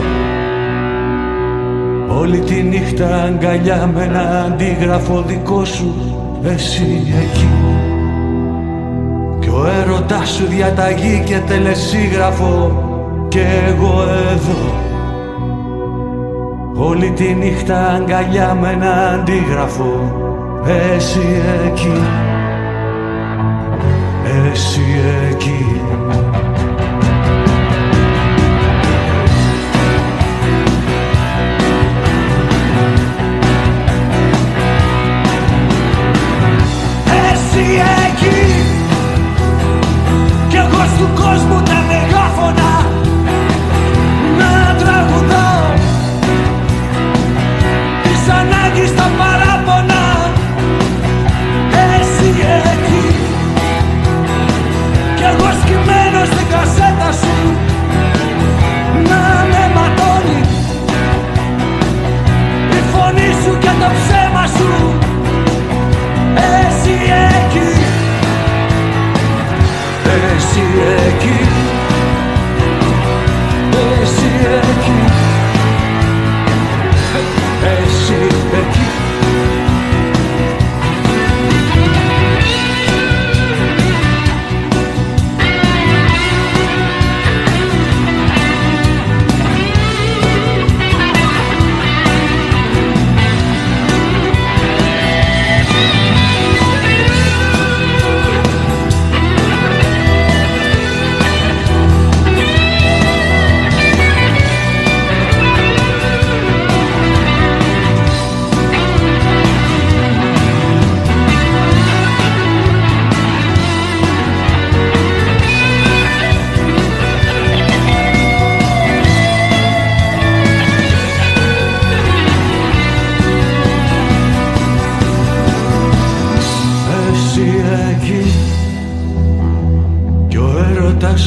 [2.21, 5.95] Όλη τη νύχτα αγκαλιά με ένα αντίγραφο δικό σου
[6.43, 7.49] Εσύ εκεί.
[9.41, 12.83] Κι ο έρωτας σου διαταγή και τελεσίγραφο
[13.29, 14.03] Κι εγώ
[14.33, 14.75] εδώ.
[16.75, 20.12] Όλη τη νύχτα αγκαλιά με ένα αντίγραφο
[20.67, 22.03] Εσύ εκεί.
[24.53, 24.83] Εσύ
[25.31, 25.81] εκεί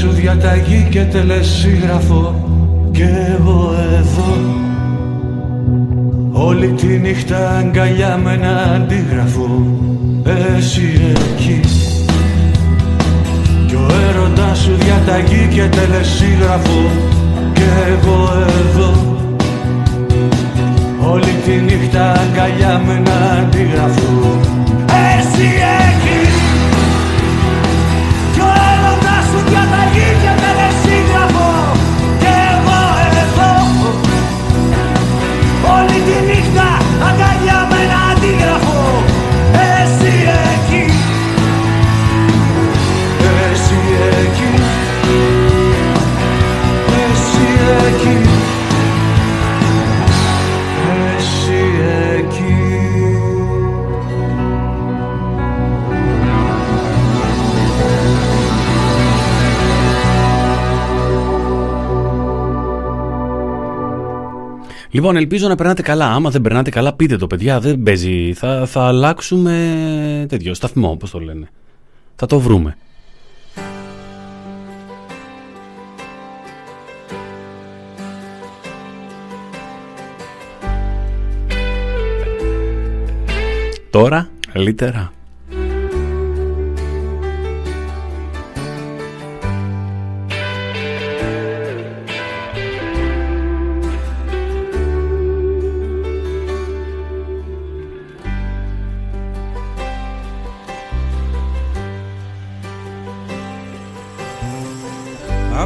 [0.08, 2.50] διαταγή και τελεσίγραφο
[2.92, 4.58] και εγώ εδώ.
[6.32, 9.66] Όλη τη νύχτα αγκαλιά με ένα αντίγραφο
[10.58, 11.60] Εσύ εκεί.
[13.68, 16.82] Κι ο έρωτας σου διαταγή και τελεσίγραφο
[17.54, 18.30] Και εγώ
[18.60, 19.18] εδώ.
[21.12, 24.40] Όλη τη νύχτα αγκαλιά με ένα αντίγραφο
[25.18, 25.48] Εσύ
[25.88, 26.19] εκεί
[35.76, 36.68] Όλη τη νύχτα
[37.08, 39.09] αγκαλιά με ένα αντίγραφο
[64.92, 66.12] Λοιπόν, ελπίζω να περνάτε καλά.
[66.12, 67.60] Άμα δεν περνάτε καλά, πείτε το, παιδιά.
[67.60, 68.34] Δεν παίζει.
[68.34, 71.50] Θα, θα αλλάξουμε τέτοιο σταθμό, όπω το λένε.
[72.16, 72.78] Θα το βρούμε.
[83.90, 85.12] Τώρα, καλύτερα.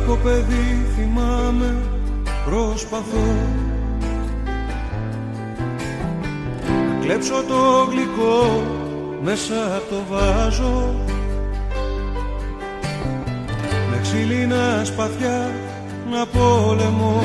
[0.04, 1.76] Από παιδί θυμάμαι
[2.46, 3.36] προσπαθώ.
[6.68, 8.64] Να κλέψω το γλυκό
[9.22, 10.96] μέσα από το βάζο
[13.92, 15.52] Με ξύλινα σπαθιά
[16.12, 17.24] να πόλεμω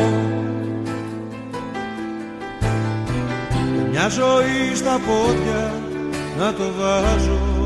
[3.90, 5.72] Μια ζωή στα πόδια
[6.38, 7.57] να το βάζω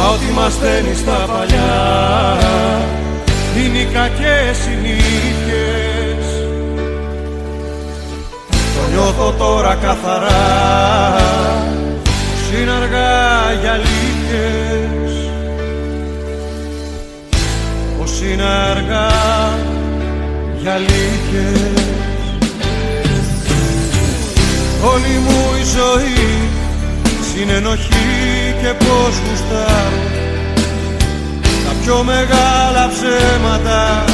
[0.00, 2.36] Μα ό,τι μας στέλνει στα παλιά
[3.56, 6.24] είναι οι κακές συνήθειες.
[8.50, 11.16] Το νιώθω τώρα καθαρά
[12.00, 15.30] πως είναι αργά για αλήθειες.
[17.98, 19.10] Πως είναι αργά
[20.60, 21.84] για αλήθειες.
[24.82, 26.49] Όλη μου η ζωή
[27.30, 30.02] συνενοχή και πως γουστάρω
[31.64, 34.04] Τα πιο μεγάλα ψέματα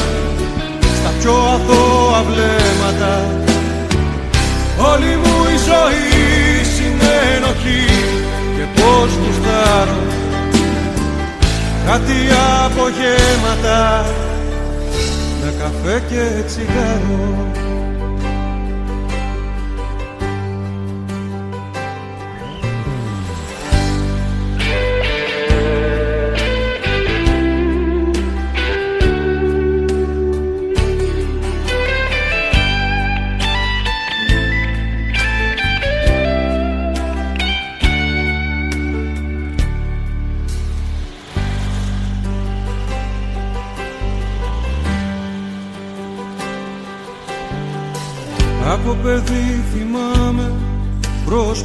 [0.99, 3.13] Στα πιο αθώα βλέμματα.
[4.91, 7.85] Όλη μου η ζωή συνενοχή
[8.55, 9.99] και πως γουστάρω
[11.87, 12.17] Κάτι
[12.65, 14.05] απογέματα
[15.41, 17.66] με καφέ και τσιγάρο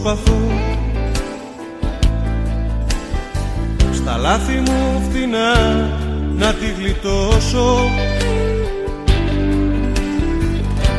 [0.03, 0.39] προσπαθώ.
[3.93, 5.55] Στα λάθη μου φθηνά
[6.37, 7.77] να τη γλιτώσω.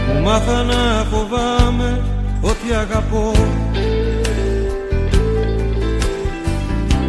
[0.08, 2.02] Μου μάθα να φοβάμαι
[2.42, 3.32] ότι αγαπώ.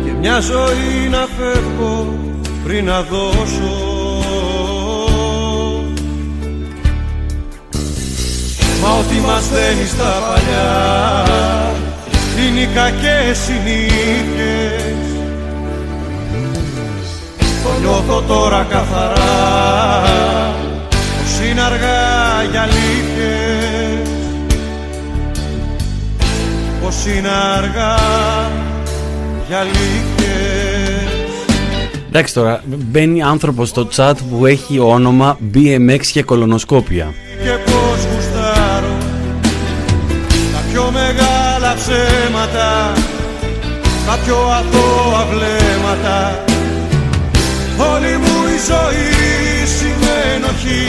[0.04, 2.18] Και μια ζωή να φεύγω
[2.64, 3.92] πριν να δώσω.
[8.82, 11.24] Μα ό,τι μας δένει στα παλιά
[12.38, 14.94] είναι οι κακές συνήθειες
[17.62, 20.04] Το νιώθω τώρα καθαρά
[21.24, 24.08] πως είναι αργά για αλήθειες.
[26.82, 27.96] Πως είναι αργά
[29.48, 30.04] για αλήθειες.
[32.08, 37.14] Εντάξει τώρα, μπαίνει άνθρωπος στο chat που έχει όνομα BMX και κολονοσκόπια.
[41.84, 42.92] Ψέματα
[44.06, 46.44] Τα πιο αθώα βλέμματα
[47.78, 50.86] Όλη μου η ζωή συνενοχή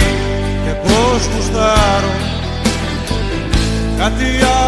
[0.65, 2.13] Και πως γουστάρω
[3.97, 4.25] Κάτι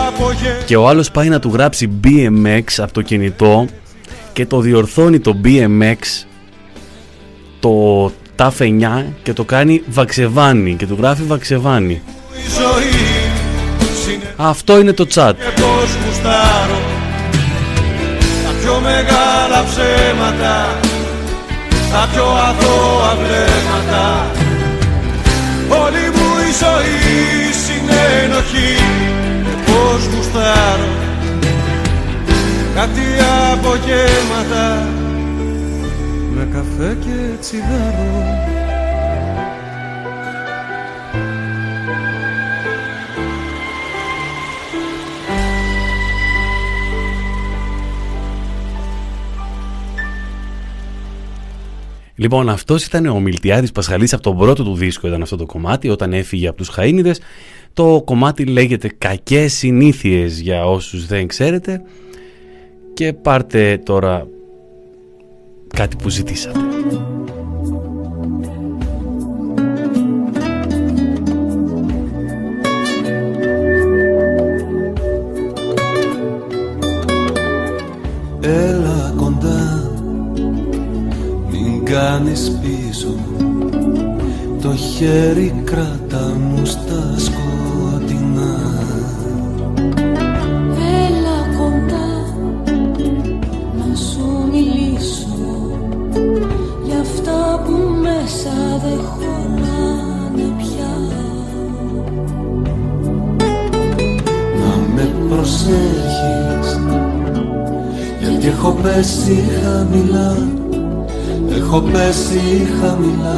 [0.08, 0.58] απογε...
[0.66, 3.66] Και ο άλλος πάει να του γράψει BMX από το κινητό
[4.34, 6.26] και το διορθώνει το BMX
[7.60, 8.06] το
[8.38, 12.02] TAF 9 και το κάνει Βαξεβάνι και του γράφει Βαξεβάνι.
[14.36, 15.34] Αυτό είναι το chat.
[16.24, 16.68] Τα
[18.62, 20.56] πιο μεγάλα ψέματα,
[21.92, 24.26] τα πιο αθώα βλέμματα.
[25.70, 28.76] Όλη μου η ζωή συνενοχή
[29.44, 30.92] και πώς γουστάρω.
[32.76, 33.06] Κάτι
[33.54, 34.88] απογεύματα
[36.36, 38.57] με καφέ και τσιγάρο
[52.20, 55.08] Λοιπόν, αυτός ήταν ο Μιλτιάδης Πασχαλής από τον πρώτο του δίσκο.
[55.08, 57.20] Ήταν αυτό το κομμάτι όταν έφυγε από τους Χαΐνιδες.
[57.74, 61.82] Το κομμάτι λέγεται Κακές συνήθειες για όσους δεν ξέρετε.
[62.94, 64.28] Και πάρτε τώρα
[65.68, 66.60] κάτι που ζητήσατε.
[78.42, 78.77] Έλα
[81.98, 83.16] κάνεις πίσω
[84.62, 88.56] Το χέρι κράτα μου στα σκοτεινά.
[91.06, 92.10] Έλα κοντά
[93.78, 95.72] να σου μιλήσω.
[96.86, 97.72] Για αυτά που
[98.02, 100.94] μέσα δεν χωράνε πια.
[104.60, 106.80] Να με προσέχεις
[108.20, 110.57] Γιατί έχω πέσει χαμηλά
[111.70, 113.38] Έχω πέσει χαμηλά.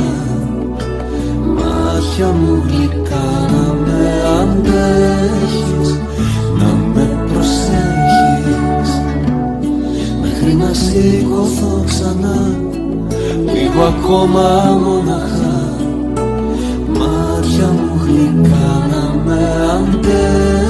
[1.55, 5.99] Μάτια μου γλυκά να με αντέχεις
[6.59, 8.91] Να με προσέχεις.
[10.21, 12.55] Μέχρι να σηκωθώ ξανά
[13.53, 15.75] Λίγο ακόμα μοναχά.
[16.87, 19.39] Μάτια μου γλυκά να με
[19.75, 20.68] αντέχεις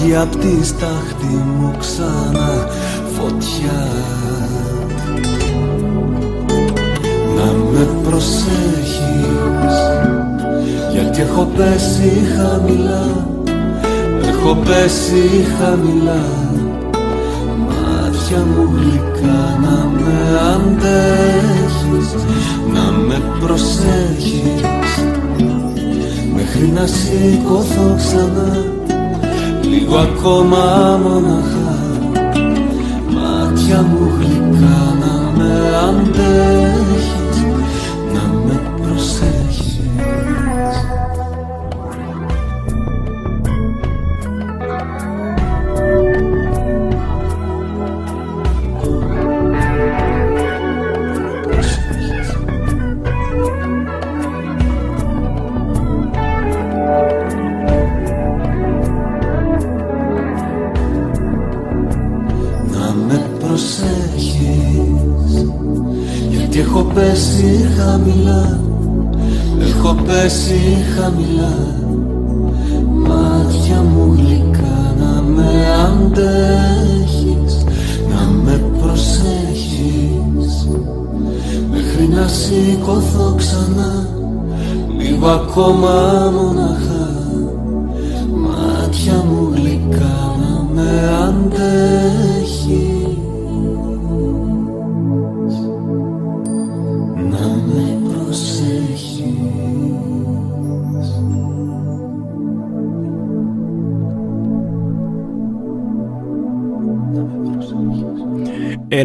[0.00, 2.68] βγει απ' τη στάχτη μου ξανά
[3.16, 3.86] φωτιά.
[7.36, 9.76] Να με προσέχεις
[10.92, 13.26] Γιατί έχω πέσει χαμηλά
[14.28, 16.24] Έχω πέσει χαμηλά.
[17.66, 22.24] Μάτια μου γλυκά να με αντέχεις
[22.72, 25.04] Να με προσέχεις.
[26.34, 28.75] Μέχρι να σηκωθώ ξανά
[29.78, 31.78] Λίγο ακόμα μοναχά
[33.14, 35.52] Μάτια μου γλυκά να με
[35.88, 36.85] αντέχεις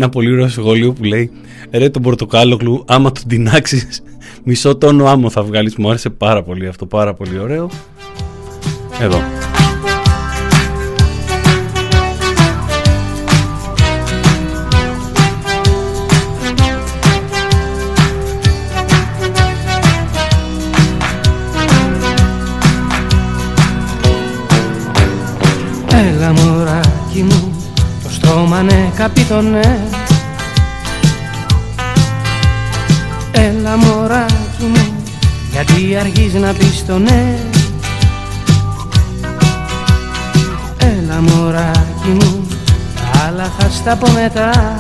[0.02, 1.32] Ένα πολύ ωραίο σχόλιο που λέει
[1.72, 4.04] Ρε τον πορτοκάλογλου άμα τον τεινάξεις
[4.43, 7.70] μισό τόνο άμμο θα βγάλεις Μου άρεσε πάρα πολύ αυτό πάρα πολύ ωραίο.
[8.99, 9.22] Εδώ.
[25.93, 27.26] Έλα μωράκι
[29.02, 29.91] καπιτονέ
[33.32, 35.04] Έλα μωράκι μου
[35.52, 37.38] γιατί αργείς να πεις το ναι.
[40.78, 42.48] Έλα μωράκι μου
[42.96, 44.76] τα άλλα θα στα πω μετά.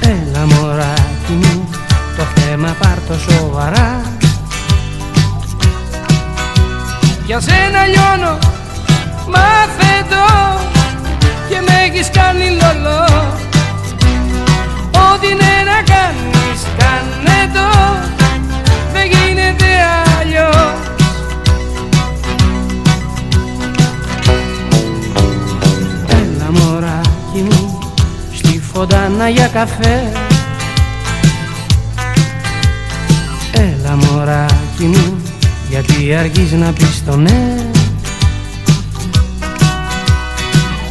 [0.00, 1.68] Έλα μωράκι μου
[2.16, 4.02] το θέμα πάρ' το σοβαρά.
[7.26, 8.38] Για σένα λιώνω
[9.28, 10.58] μάθε το
[11.48, 13.37] και με έχεις κάνει λολό
[15.20, 17.68] Ό,τι είναι να κάνεις κάνε το.
[18.92, 19.66] Δεν γίνεται
[20.20, 20.78] αλλιώς.
[26.08, 27.78] Έλα μωράκι μου
[28.34, 30.12] στη φωντάνα για καφέ.
[33.52, 35.22] Έλα μωράκι μου
[35.70, 37.54] γιατί αργείς να πεις το ναι.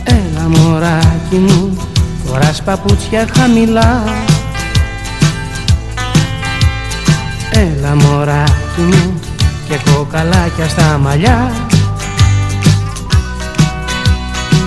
[0.03, 1.86] Έλα μωράκι μου
[2.27, 4.03] Φοράς παπούτσια χαμηλά.
[7.51, 9.19] Έλα μωράκι μου
[9.69, 11.51] Και κοκαλάκια στα μαλλιά.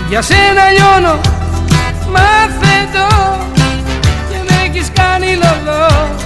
[0.09, 1.21] Για σένα λιώνω
[2.13, 3.37] Μάθε το
[4.31, 6.20] Και με έχεις κάνει λολό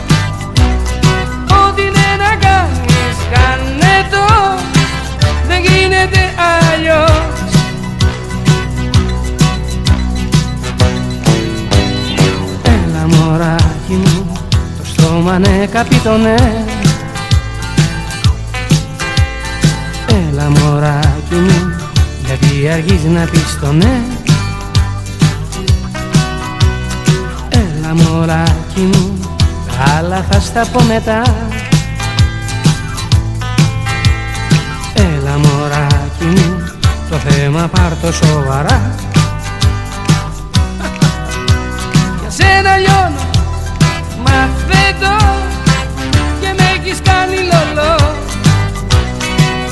[15.44, 16.64] στόμα ναι καπιτονέ
[20.06, 21.74] Έλα μωράκι μου
[22.26, 24.00] Γιατί αργείς να πεις το ναι
[27.48, 29.18] Έλα μωράκι μου
[29.66, 31.22] Τα άλλα θα στα πω μετά.
[34.94, 36.62] Έλα μωράκι μου
[37.10, 38.94] Το θέμα πάρ' το σοβαρά.
[42.20, 43.20] Για σένα λιώνω
[44.24, 45.16] Μάθε το
[46.40, 47.96] Και με έχεις κάνει λολό.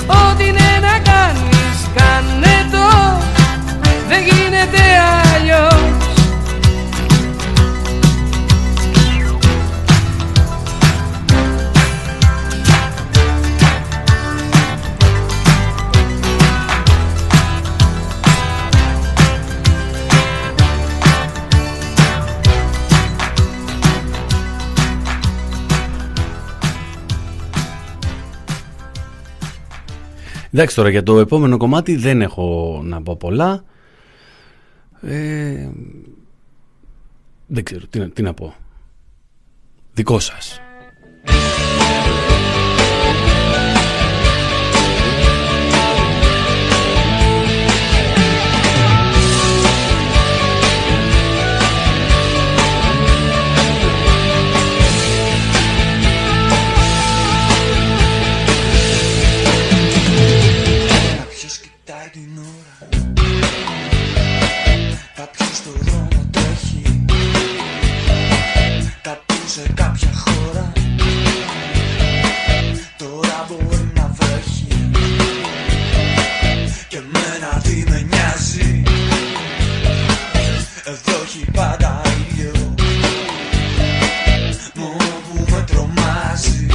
[0.07, 3.18] Ό,τι είναι να κάνεις Κάνε το.
[4.09, 4.83] Δεν γίνεται
[5.35, 5.82] αλλιώς
[30.53, 33.65] Εντάξει τώρα για το επόμενο κομμάτι δεν έχω να πω πολλά.
[35.03, 35.69] Ε,
[37.47, 38.55] δεν ξέρω τι, να- τι να πω.
[39.95, 40.61] Δικό σας.
[81.33, 82.74] Εδώ έχει πάντα ήλιο
[84.74, 86.66] Μόνο που με τρομάζει.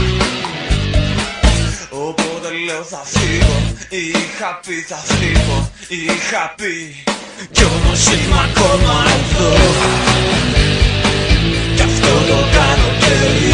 [1.90, 3.58] Οπότε λέω θα φύγω.
[3.90, 5.72] Είχα πει θα φύγω.
[5.88, 7.04] Είχα πει.
[7.52, 9.52] Κι όμως είμαι ακόμα εδώ.
[11.76, 13.54] Κι αυτό το καλοκαίρι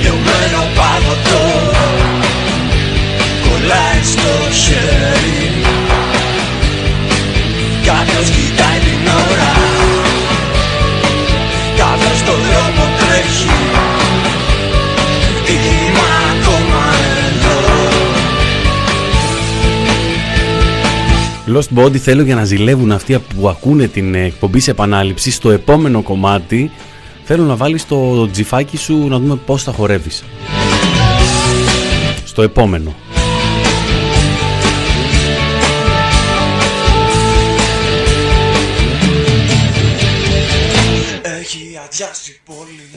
[0.00, 1.42] Λιωμένο παγωτό
[3.42, 5.69] Κολλάει στο χέρι
[7.90, 9.52] Κάποιος κοιτάει την ώρα
[11.76, 13.50] Κάποιος στο δρόμο τρέχει
[15.48, 16.82] Είμαι ακόμα
[17.28, 17.58] εδώ
[21.58, 26.02] Lost Body θέλω για να ζηλεύουν αυτοί που ακούνε την εκπομπή σε επανάληψη στο επόμενο
[26.02, 26.70] κομμάτι
[27.24, 30.24] θέλω να βάλεις το τζιφάκι σου να δούμε πώς θα χορεύεις.
[32.24, 32.94] Στο επόμενο.
[42.00, 42.89] Έχει αδειάσει η πόλη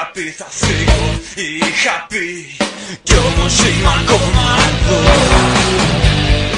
[0.00, 2.56] Είχα πει θα φύγω Είχα πει
[3.02, 5.12] Κι όμως είμαι ακόμα εδώ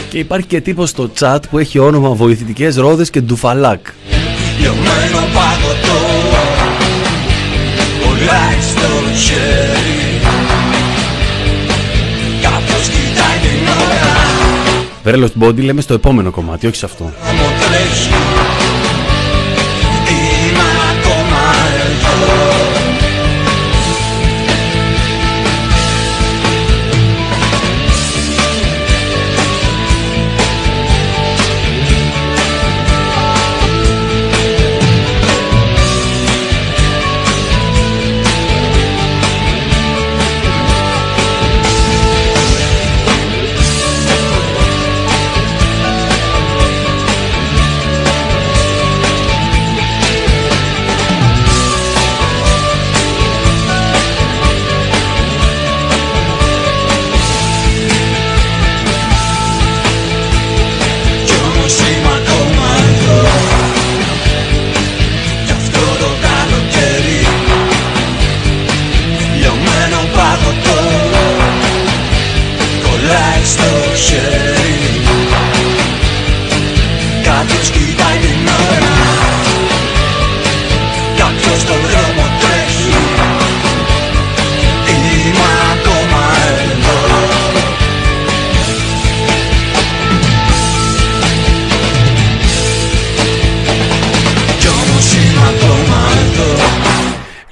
[0.08, 3.86] Και υπάρχει και τύπος στο chat που έχει όνομα Βοηθητικές Ρόδες και Ντουφαλάκ.
[4.60, 6.00] Λιωμένο παγωτό
[8.02, 10.20] Κολλάει στο χέρι
[12.42, 14.12] Κάποιος κοιτάει την ώρα
[15.02, 17.12] Βρέλο Body λέμε στο επόμενο κομμάτι, όχι σε αυτό.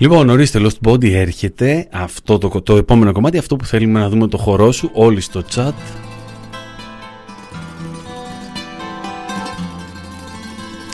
[0.01, 4.27] Λοιπόν, ορίστε, Lost Body έρχεται αυτό το, το επόμενο κομμάτι, αυτό που θέλουμε να δούμε
[4.27, 5.73] το χορό σου, όλοι στο chat.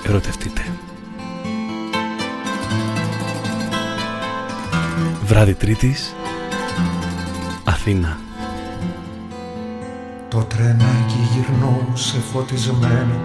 [0.09, 0.61] Ερωτευτείτε.
[5.25, 6.15] Βράδυ Τρίτης,
[7.65, 8.19] Αθήνα.
[10.29, 13.21] Το τρενάκι γυρνούσε φωτισμένο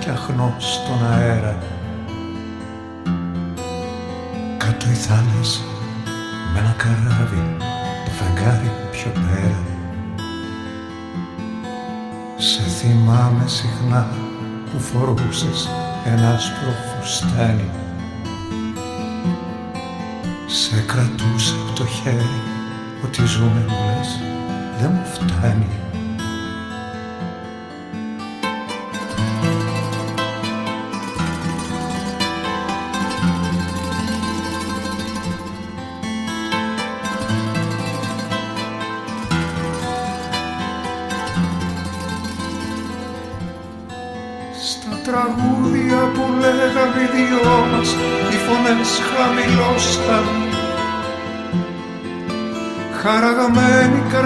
[0.00, 1.62] κι αχνός στον αέρα
[4.84, 5.60] Κάτω η θάλασσα
[6.52, 7.56] με ένα καράβι
[8.04, 9.62] το φεγγάρι πιο πέρα.
[12.36, 14.08] Σε θυμάμαι συχνά
[14.70, 15.68] που φορούσες
[16.06, 17.70] ένα άσπρο φουστάνι.
[20.46, 22.40] Σε κρατούσε από το χέρι
[23.04, 24.18] ότι ζούμε μου λες
[24.80, 25.83] δεν μου φτάνει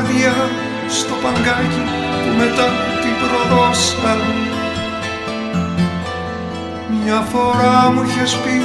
[0.09, 0.35] Χαραγαμένη καρδιά
[0.89, 1.83] στο παγκάκι
[2.23, 2.69] που μετά
[3.03, 4.21] την προδώσαν
[7.03, 8.63] Μια φορά μου είχες πει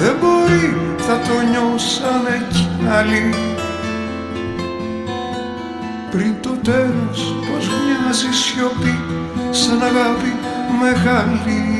[0.00, 3.34] δεν μπορεί θα το νιώσανε κι άλλοι
[6.10, 8.98] πριν το τέλος πως μοιάζει σιωπή
[9.50, 10.32] σαν αγάπη
[10.80, 11.79] μεγάλη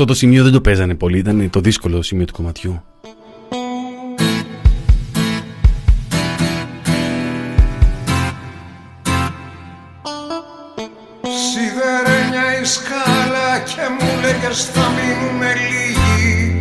[0.00, 2.82] Αυτό το σημείο δεν το παίζανε πολύ, ήταν το δύσκολο σημείο του κομματιού.
[11.22, 16.52] Σιδερένια η σκάλα και μου λέγες θα μείνουμε λίγοι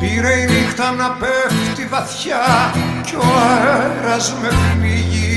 [0.00, 2.74] Πήρε η νύχτα να πέφτει βαθιά
[3.06, 5.27] κι ο αέρας με πνίγει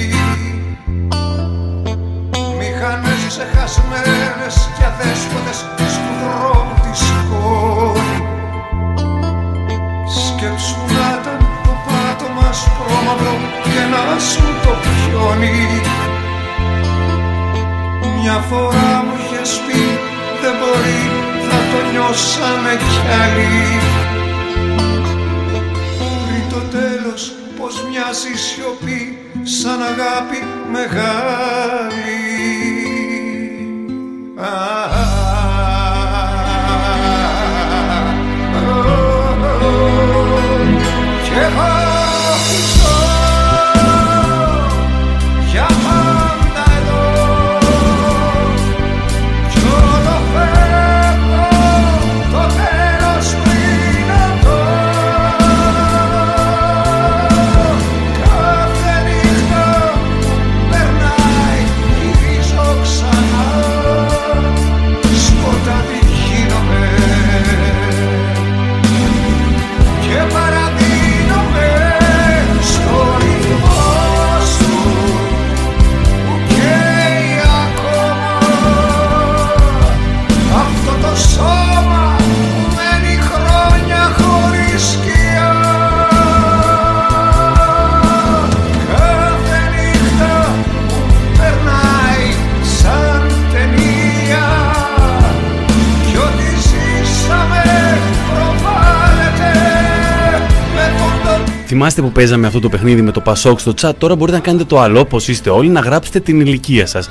[101.93, 104.63] Θυμάστε που παίζαμε αυτό το παιχνίδι με το Πασόκ στο chat; Τώρα μπορείτε να κάνετε
[104.63, 107.09] το άλλο, όπως είστε όλοι, να γράψετε την ηλικία σας.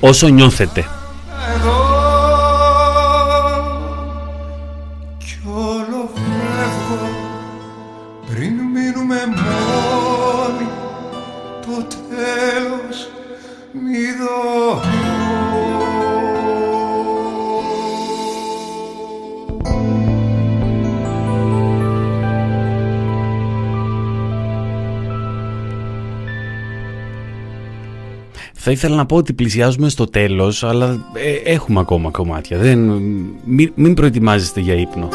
[0.00, 0.84] Όσο νιώθετε.
[28.74, 32.58] Ήθελα να πω ότι πλησιάζουμε στο τέλος, αλλά ε, έχουμε ακόμα κομμάτια.
[32.58, 32.78] Δεν,
[33.44, 35.08] μην, μην προετοιμάζεστε για ύπνο.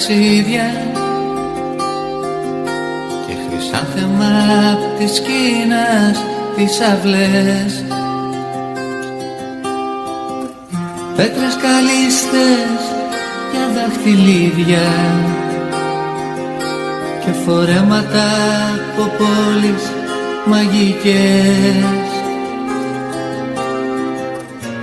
[0.00, 0.72] Ταξίδια
[3.26, 4.32] Και χρυσάνθεμα
[4.72, 6.24] απ' της Κίνας
[6.56, 7.84] τις αυλές.
[11.16, 12.80] Πέτρες καλύστες
[13.52, 14.88] για δαχτυλίδια
[17.24, 18.28] Και φορέματα
[18.72, 19.82] από πόλεις
[20.44, 22.08] μαγικές.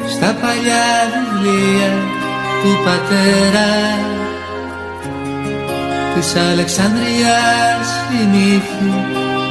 [0.07, 1.91] Στα παλιά βιβλία
[2.61, 4.16] του πατέρα
[6.19, 7.87] της Αλεξανδρίας
[8.21, 8.93] η νύχη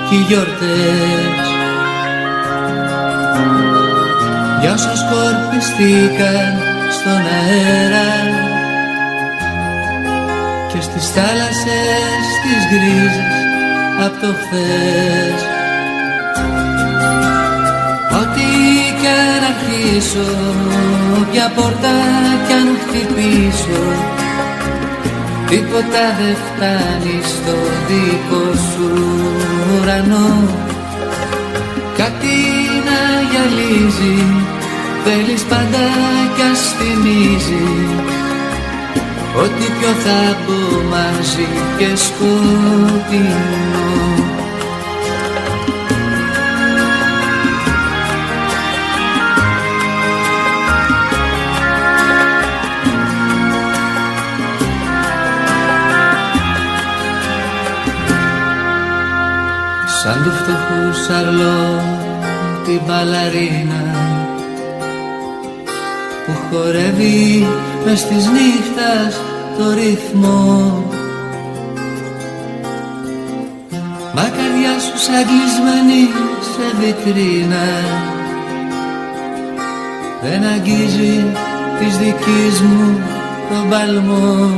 [0.09, 1.47] και οι γιορτές.
[4.60, 6.52] Για όσους σκορπιστήκαν
[6.97, 8.10] στον αέρα
[10.72, 13.36] και στις θάλασσες τις γκρίζες
[14.05, 15.40] απ' το χθες.
[18.20, 18.47] Ό,τι
[19.01, 20.28] κι αν αρχίσω,
[21.32, 21.94] ποια πόρτα
[22.47, 24.24] κι αν χτυπήσω
[25.48, 27.56] Τίποτα δεν φτάνει στο
[27.89, 28.90] δικό σου
[29.73, 30.48] ουρανό.
[31.97, 32.36] Κάτι
[32.89, 33.01] να
[33.31, 34.18] γυαλίζει,
[35.05, 35.85] θέλεις πάντα
[36.36, 37.66] κι ας θυμίζει.
[39.43, 40.59] Ό,τι πιο θα πω
[40.90, 41.48] μαζί
[41.78, 43.85] και σκοτεινό
[60.86, 61.82] του φτωχού Σαρλό
[62.64, 63.82] την μπαλαρίνα
[66.26, 67.46] που χορεύει
[67.84, 69.20] μες της νύχτας
[69.58, 70.84] το ρυθμό.
[74.14, 76.02] Μα καρδιά σου σαν κλεισμένη
[76.52, 77.66] σε βιτρίνα
[80.22, 81.24] Δεν αγγίζει
[81.78, 83.00] της δικής μου
[83.48, 84.50] τον παλμό.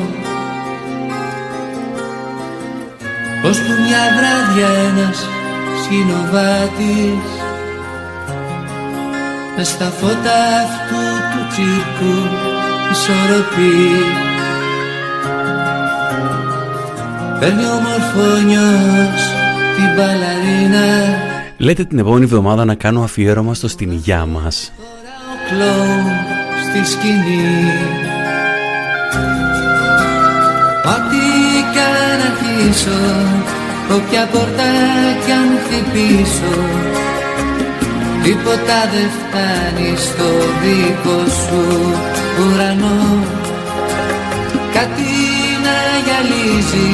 [3.44, 5.38] Ως που μια βράδια ένας
[5.89, 7.31] συνοβάτης
[9.56, 11.01] Μες στα φώτα αυτού
[11.32, 12.16] του τσίρκου
[12.93, 13.89] ισορροπεί.
[17.40, 19.20] Παίρνει ομορφόνιος
[19.77, 21.16] την μπαλαρίνα
[21.56, 24.73] Λέτε την επόμενη εβδομάδα να κάνω αφιέρωμα στο στην υγειά μας.
[24.78, 26.06] Ο κλόουν
[26.69, 27.73] στη σκηνή.
[30.85, 31.23] Ό,τι
[31.73, 33.57] κι αν αρχίσω
[33.97, 34.69] Όποια πόρτα
[35.24, 36.56] κι αν χτυπήσω
[38.23, 40.24] Τίποτα δεν φτάνει στο
[40.62, 41.62] δικό σου
[42.40, 43.24] ουρανό.
[44.73, 45.09] Κάτι
[45.65, 46.89] να γυαλίζει.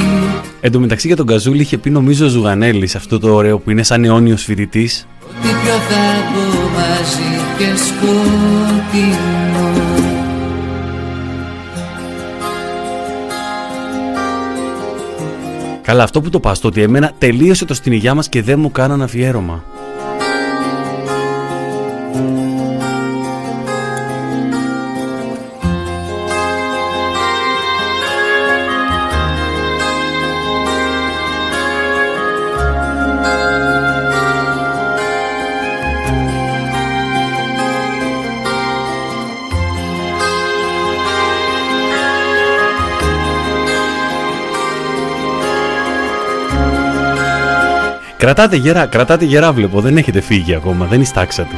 [0.60, 3.70] Εν τω μεταξύ για τον Καζούλη είχε πει νομίζω ο Ζουγανέλης αυτό το ωραίο που
[3.70, 5.06] είναι σαν αιώνιος φοιτητής.
[5.42, 6.44] Τι πιο θα πω
[6.74, 9.63] μαζί και σκοτεινό
[15.84, 18.58] Καλά αυτό που το πας το ότι εμένα τελείωσε το στην υγειά μας και δεν
[18.58, 19.73] μου κάναν αφιέρωμα.
[48.24, 51.54] Κρατάτε γερά, κρατάτε γερά βλέπω, δεν έχετε φύγει ακόμα, δεν ιστάξατε.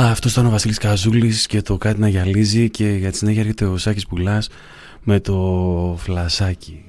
[0.00, 3.40] Α, αυτός ήταν ο Βασίλης Καζούλης και το κάτι να γυαλίζει και για τη συνέχεια
[3.40, 4.48] έρχεται ο Σάκης Πουλάς
[5.02, 5.34] με το
[5.98, 6.84] φλασάκι.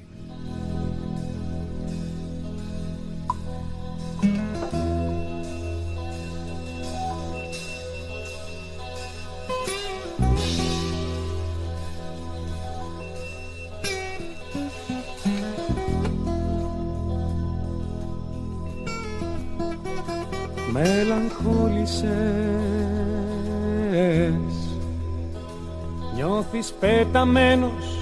[27.08, 27.98] Πεταμένος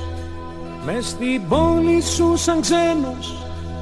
[0.86, 3.34] Μες στην πόλη σου σαν ξένος.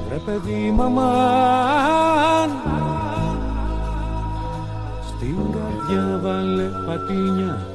[0.09, 2.49] Ρε παιδί μαμάν
[5.07, 7.67] Στην καρδιά βάλε πατίνια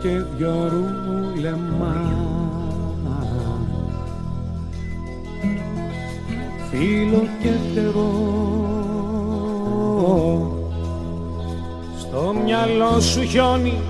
[0.00, 2.26] Και δυο ρούλεμα.
[6.70, 8.12] Φίλο και φτερό
[11.98, 13.87] Στο μυαλό σου χιόνι που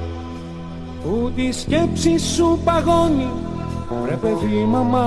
[1.38, 3.32] τη σκέψη σου παγώνει.
[4.02, 5.06] Βρε παιδί μαμά.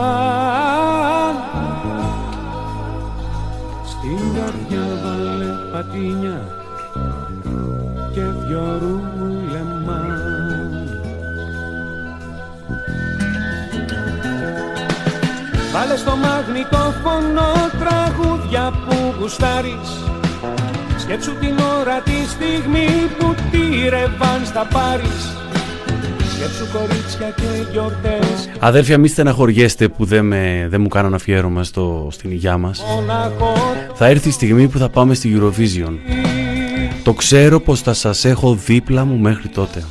[3.86, 6.42] Στην καρδιά βάλε πατίνια
[8.14, 10.02] και δυο ρούλεμα
[15.74, 17.44] Βάλε στο μαγνητόφωνο
[17.80, 19.90] τραγούδια που γουστάρεις.
[20.98, 22.88] Σκέψου την ώρα τη στιγμή
[23.20, 25.41] που τη ρεβάν στα πάρεις
[26.42, 28.50] Σκέψου κορίτσια και γιορτές.
[28.60, 32.84] Αδέρφια μη στεναχωριέστε που δεν, με, δεν μου κάναν αφιέρωμα στο, στην υγειά μας.
[33.94, 35.94] Θα έρθει η στιγμή που θα πάμε στη Eurovision.
[37.04, 39.84] Το ξέρω πως θα σας έχω δίπλα μου μέχρι τότε.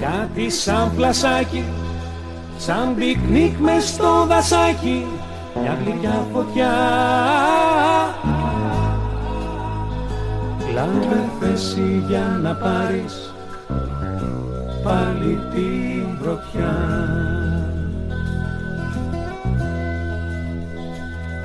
[0.00, 1.64] Κάτι σαν πλασάκι
[2.58, 5.06] Σαν πικνίκ μες στο δασάκι
[5.62, 6.70] μια γλυκιά φωτιά
[10.72, 13.34] Λάβε θέση για να πάρεις
[14.82, 16.76] πάλι την πρωτιά.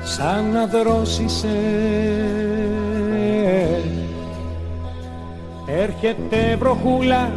[0.04, 1.58] Σαν να δρόσισε
[5.66, 7.30] Έρχεται βροχούλα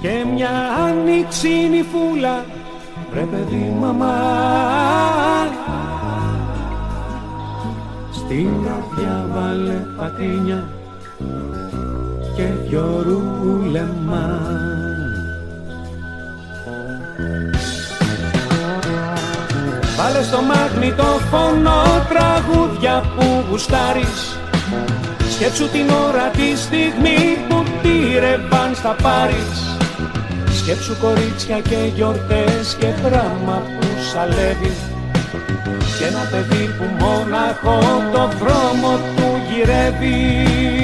[0.00, 0.50] και μια
[0.86, 2.44] άνοιξινη φούλα.
[3.14, 4.14] Ρε παιδί μαμά.
[8.12, 10.68] Στην καρδιά βάλε πατίνια
[12.36, 14.40] και δυο ρούλεμα
[19.96, 24.38] Βάλε στο μαγνητόφωνο τραγούδια που γουστάρεις.
[25.34, 27.18] Σκέψου την ώρα τη στιγμή
[27.48, 29.76] που τη ρεβάν θα πάρεις.
[30.58, 34.72] Σκέψου κορίτσια και γιορτές και πράγμα που σαλεύει.
[35.98, 37.78] Και ένα παιδί που μόναχο
[38.12, 40.83] το δρόμο του γυρεύει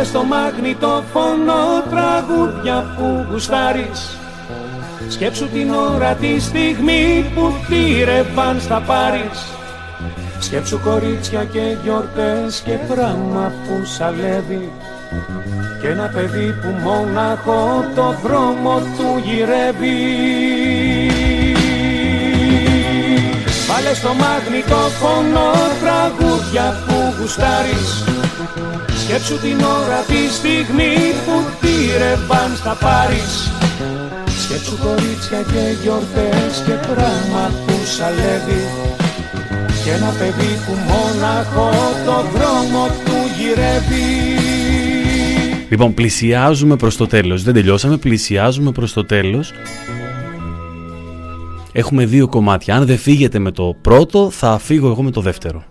[0.00, 0.24] Βάλε στο
[1.12, 4.18] φωνό τραγούδια που γουστάρεις.
[5.08, 9.40] Σκέψου την ώρα τη στιγμή που τύρευαν στα πάρεις.
[10.38, 14.72] Σκέψου κορίτσια και γιορτές και πράγμα που σαλεύει.
[15.80, 20.00] Και ένα παιδί που μόναχο το δρόμο του γυρεύει.
[23.68, 24.14] Βάλε στο
[25.00, 28.04] φωνό τραγούδια που γουστάρεις
[29.10, 33.50] Σκέψου την ώρα τη στιγμή που τύρευαν στα πάρεις
[34.42, 38.62] Σκέψου κορίτσια και γιορτές και πράγμα που σαλεύει
[39.84, 41.70] Και ένα παιδί που μόναχο
[42.06, 44.08] το δρόμο του γυρεύει
[45.68, 47.42] Λοιπόν, πλησιάζουμε προς το τέλος.
[47.42, 49.52] Δεν τελειώσαμε, πλησιάζουμε προς το τέλος.
[51.72, 52.76] Έχουμε δύο κομμάτια.
[52.76, 55.64] Αν δεν φύγετε με το πρώτο, θα φύγω εγώ με το δεύτερο.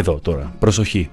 [0.00, 1.10] Εδώ τώρα, προσοχή.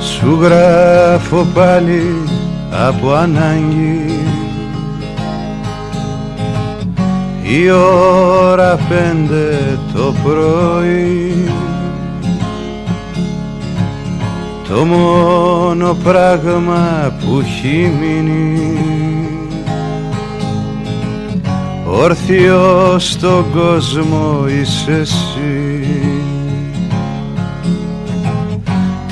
[0.00, 2.02] Σου γράφω πάλι
[2.86, 4.20] από ανάγκη.
[7.42, 11.48] Η ώρα πέντε το πρωί.
[14.68, 19.25] Το μόνο πράγμα που έχει μείνει
[21.90, 25.86] όρθιος στον κόσμο είσαι εσύ.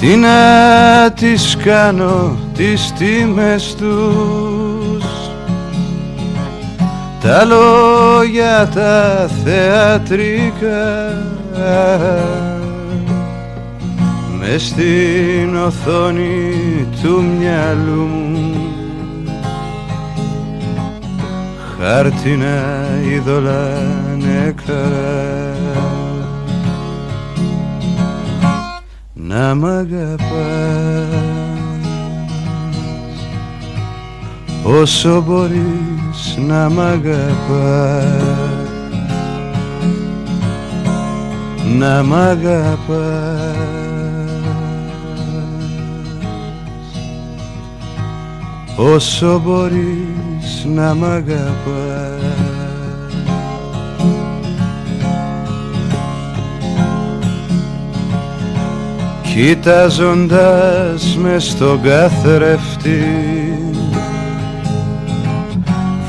[0.01, 5.05] Τι να τις κάνω τις τιμές τους.
[7.21, 10.93] Τα λόγια τα θεατρικά.
[14.39, 18.54] Μες στην οθόνη του μυαλού μου
[21.87, 22.63] χάρτινα
[23.11, 23.69] είδωλα
[24.19, 25.13] νεκρά.
[29.15, 30.25] Να μ' αγαπάς.
[34.63, 37.05] Όσο μπορείς να μ' αγαπάς.
[41.79, 43.55] Να μ' αγαπάς.
[48.77, 50.34] Όσο μπορείς
[50.65, 52.25] να μ' αγαπάς.
[59.35, 63.05] Κοιτάζοντας με στον καθρέφτη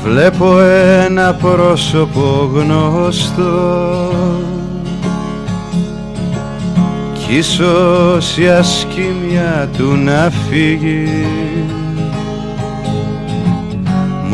[0.06, 4.10] Βλέπω ένα πρόσωπο γνωστό.
[7.12, 11.08] Κι ίσως η ασκήμια του να φύγει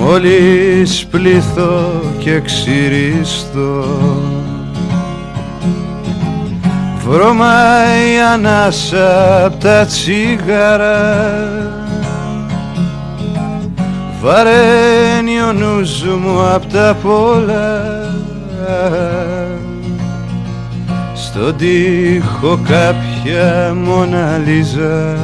[0.04, 3.84] Μόλις πλήθω και ξυριστώ.
[7.08, 11.24] Βρωμάει ανάσα απ' τα τσίγαρα
[14.22, 17.80] Βαραίνει ο νους μου απ' τα πολλά
[21.14, 25.16] Στον τοίχο κάποια μοναλίζα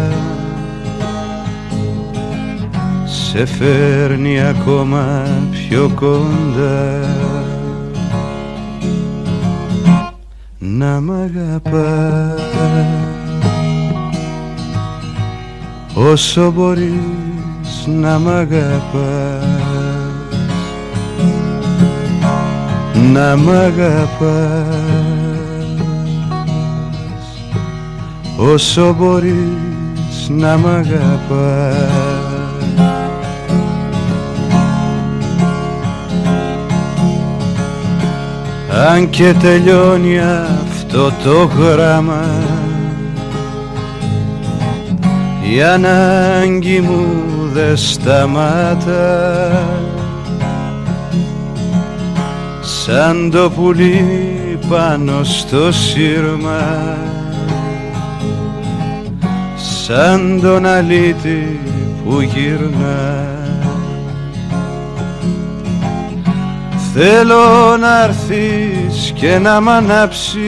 [3.39, 7.01] σε φέρνει ακόμα πιο κοντά.
[10.59, 12.40] Να μ' αγαπάς.
[15.94, 19.44] Όσο μπορείς να μ' αγαπάς.
[23.12, 24.77] Να μ' αγαπάς.
[28.36, 32.17] Όσο μπορείς να μ' αγαπάς
[38.70, 42.24] αν και τελειώνει αυτό το γράμμα
[45.54, 47.06] η ανάγκη μου
[47.52, 49.62] δε σταμάτα.
[52.62, 56.96] Σαν το πουλί πάνω στο σύρμα
[59.56, 61.60] σαν τον αλήτη
[62.04, 63.38] που γυρνά
[67.00, 70.40] Θέλω να έρθεις και να μ' ανάψεις.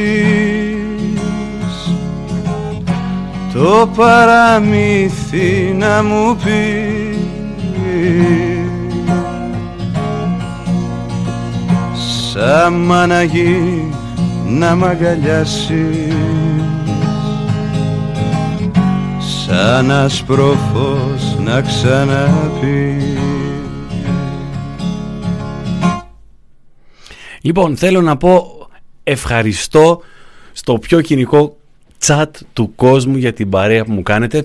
[3.52, 7.18] Το παραμύθι να μου πεις.
[12.32, 13.88] Σαν μαναγή
[14.46, 16.14] να μ' αγκαλιάσεις.
[19.18, 23.29] Σαν ασπρόφος να ξαναπείς
[27.40, 28.58] Λοιπόν, θέλω να πω
[29.04, 30.02] ευχαριστώ
[30.52, 31.56] στο πιο κοινικό
[32.06, 34.44] chat του κόσμου για την παρέα που μου κάνετε.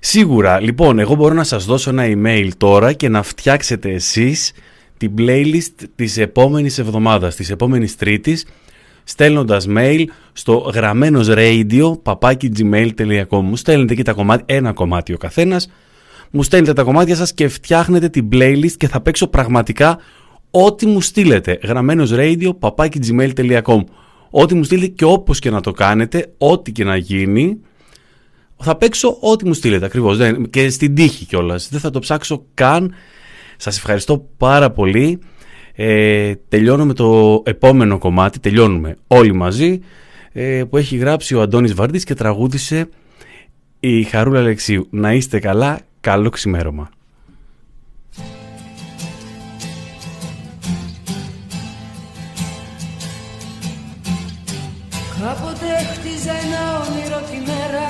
[0.00, 4.52] Σίγουρα, λοιπόν, εγώ μπορώ να σας δώσω ένα email τώρα και να φτιάξετε εσείς
[4.96, 8.46] την playlist της επόμενης εβδομάδας, της επόμενης τρίτης,
[9.04, 15.70] στέλνοντας mail στο γραμμένος radio papakigmail.com Μου στέλνετε εκεί τα κομμάτια, ένα κομμάτι ο καθένας,
[16.30, 19.98] μου στέλνετε τα κομμάτια σας και φτιάχνετε την playlist και θα παίξω πραγματικά
[20.50, 21.58] ό,τι μου στείλετε.
[21.62, 23.80] Γραμμένος radio papakigmail.com
[24.30, 27.60] Ό,τι μου στείλετε και όπως και να το κάνετε, ό,τι και να γίνει,
[28.56, 30.18] θα παίξω ό,τι μου στείλετε ακριβώς.
[30.50, 31.68] Και στην τύχη κιόλας.
[31.68, 32.94] Δεν θα το ψάξω καν.
[33.56, 35.18] Σας ευχαριστώ πάρα πολύ.
[35.74, 39.80] Ε, τελειώνω με το επόμενο κομμάτι, τελειώνουμε όλοι μαζί,
[40.32, 42.88] ε, που έχει γράψει ο Αντώνης Βαρδής και τραγούδισε
[43.80, 44.86] η Χαρούλα Αλεξίου.
[44.90, 46.90] Να είστε καλά, καλό ξημέρωμα.
[55.22, 57.86] Κάποτε χτίζα ένα όνειρο τη μέρα.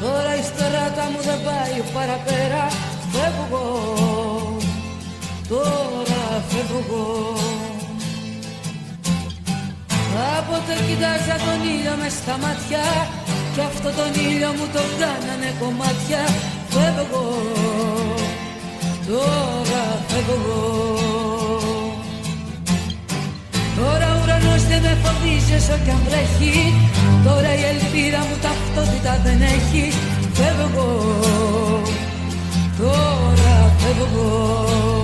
[0.00, 2.64] Τώρα η στράτα μου δεν πάει παραπέρα.
[3.12, 3.66] Φεύγω,
[5.48, 7.06] τώρα φεύγω
[10.14, 12.84] Κάποτε κοιτάζα τον ήλιο μες στα μάτια.
[13.54, 16.22] Κι αυτό τον ήλιο μου το κάνανε κομμάτια.
[16.72, 17.26] Φεύγω,
[19.08, 20.64] τώρα φεύγω
[23.76, 26.56] Τώρα ο ουρανός δεν με φοβίζει όσο κι αν βρέχει.
[27.24, 29.84] Τώρα η ελπίδα μου ταυτότητα δεν έχει.
[30.32, 30.90] Φεύγω,
[32.78, 34.95] τώρα φεύγω Φεύγω,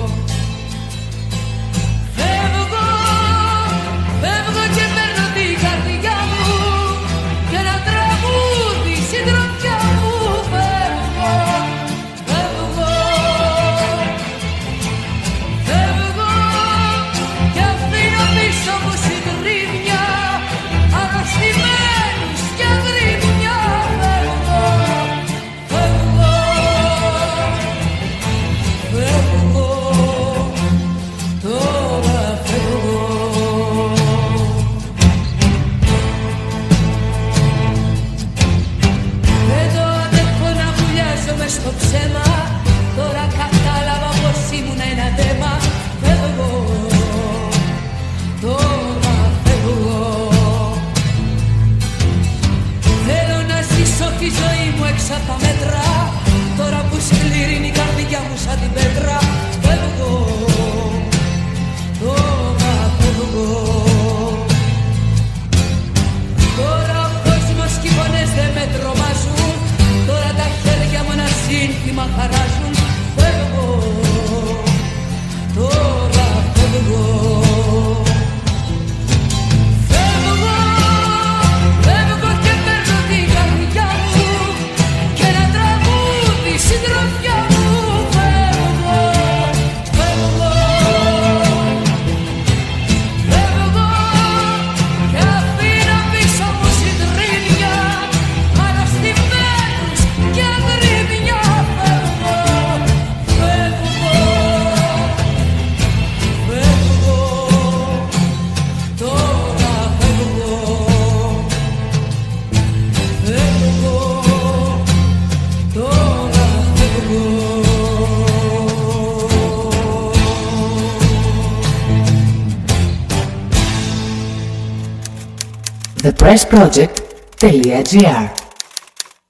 [126.33, 128.42] pressproject.gr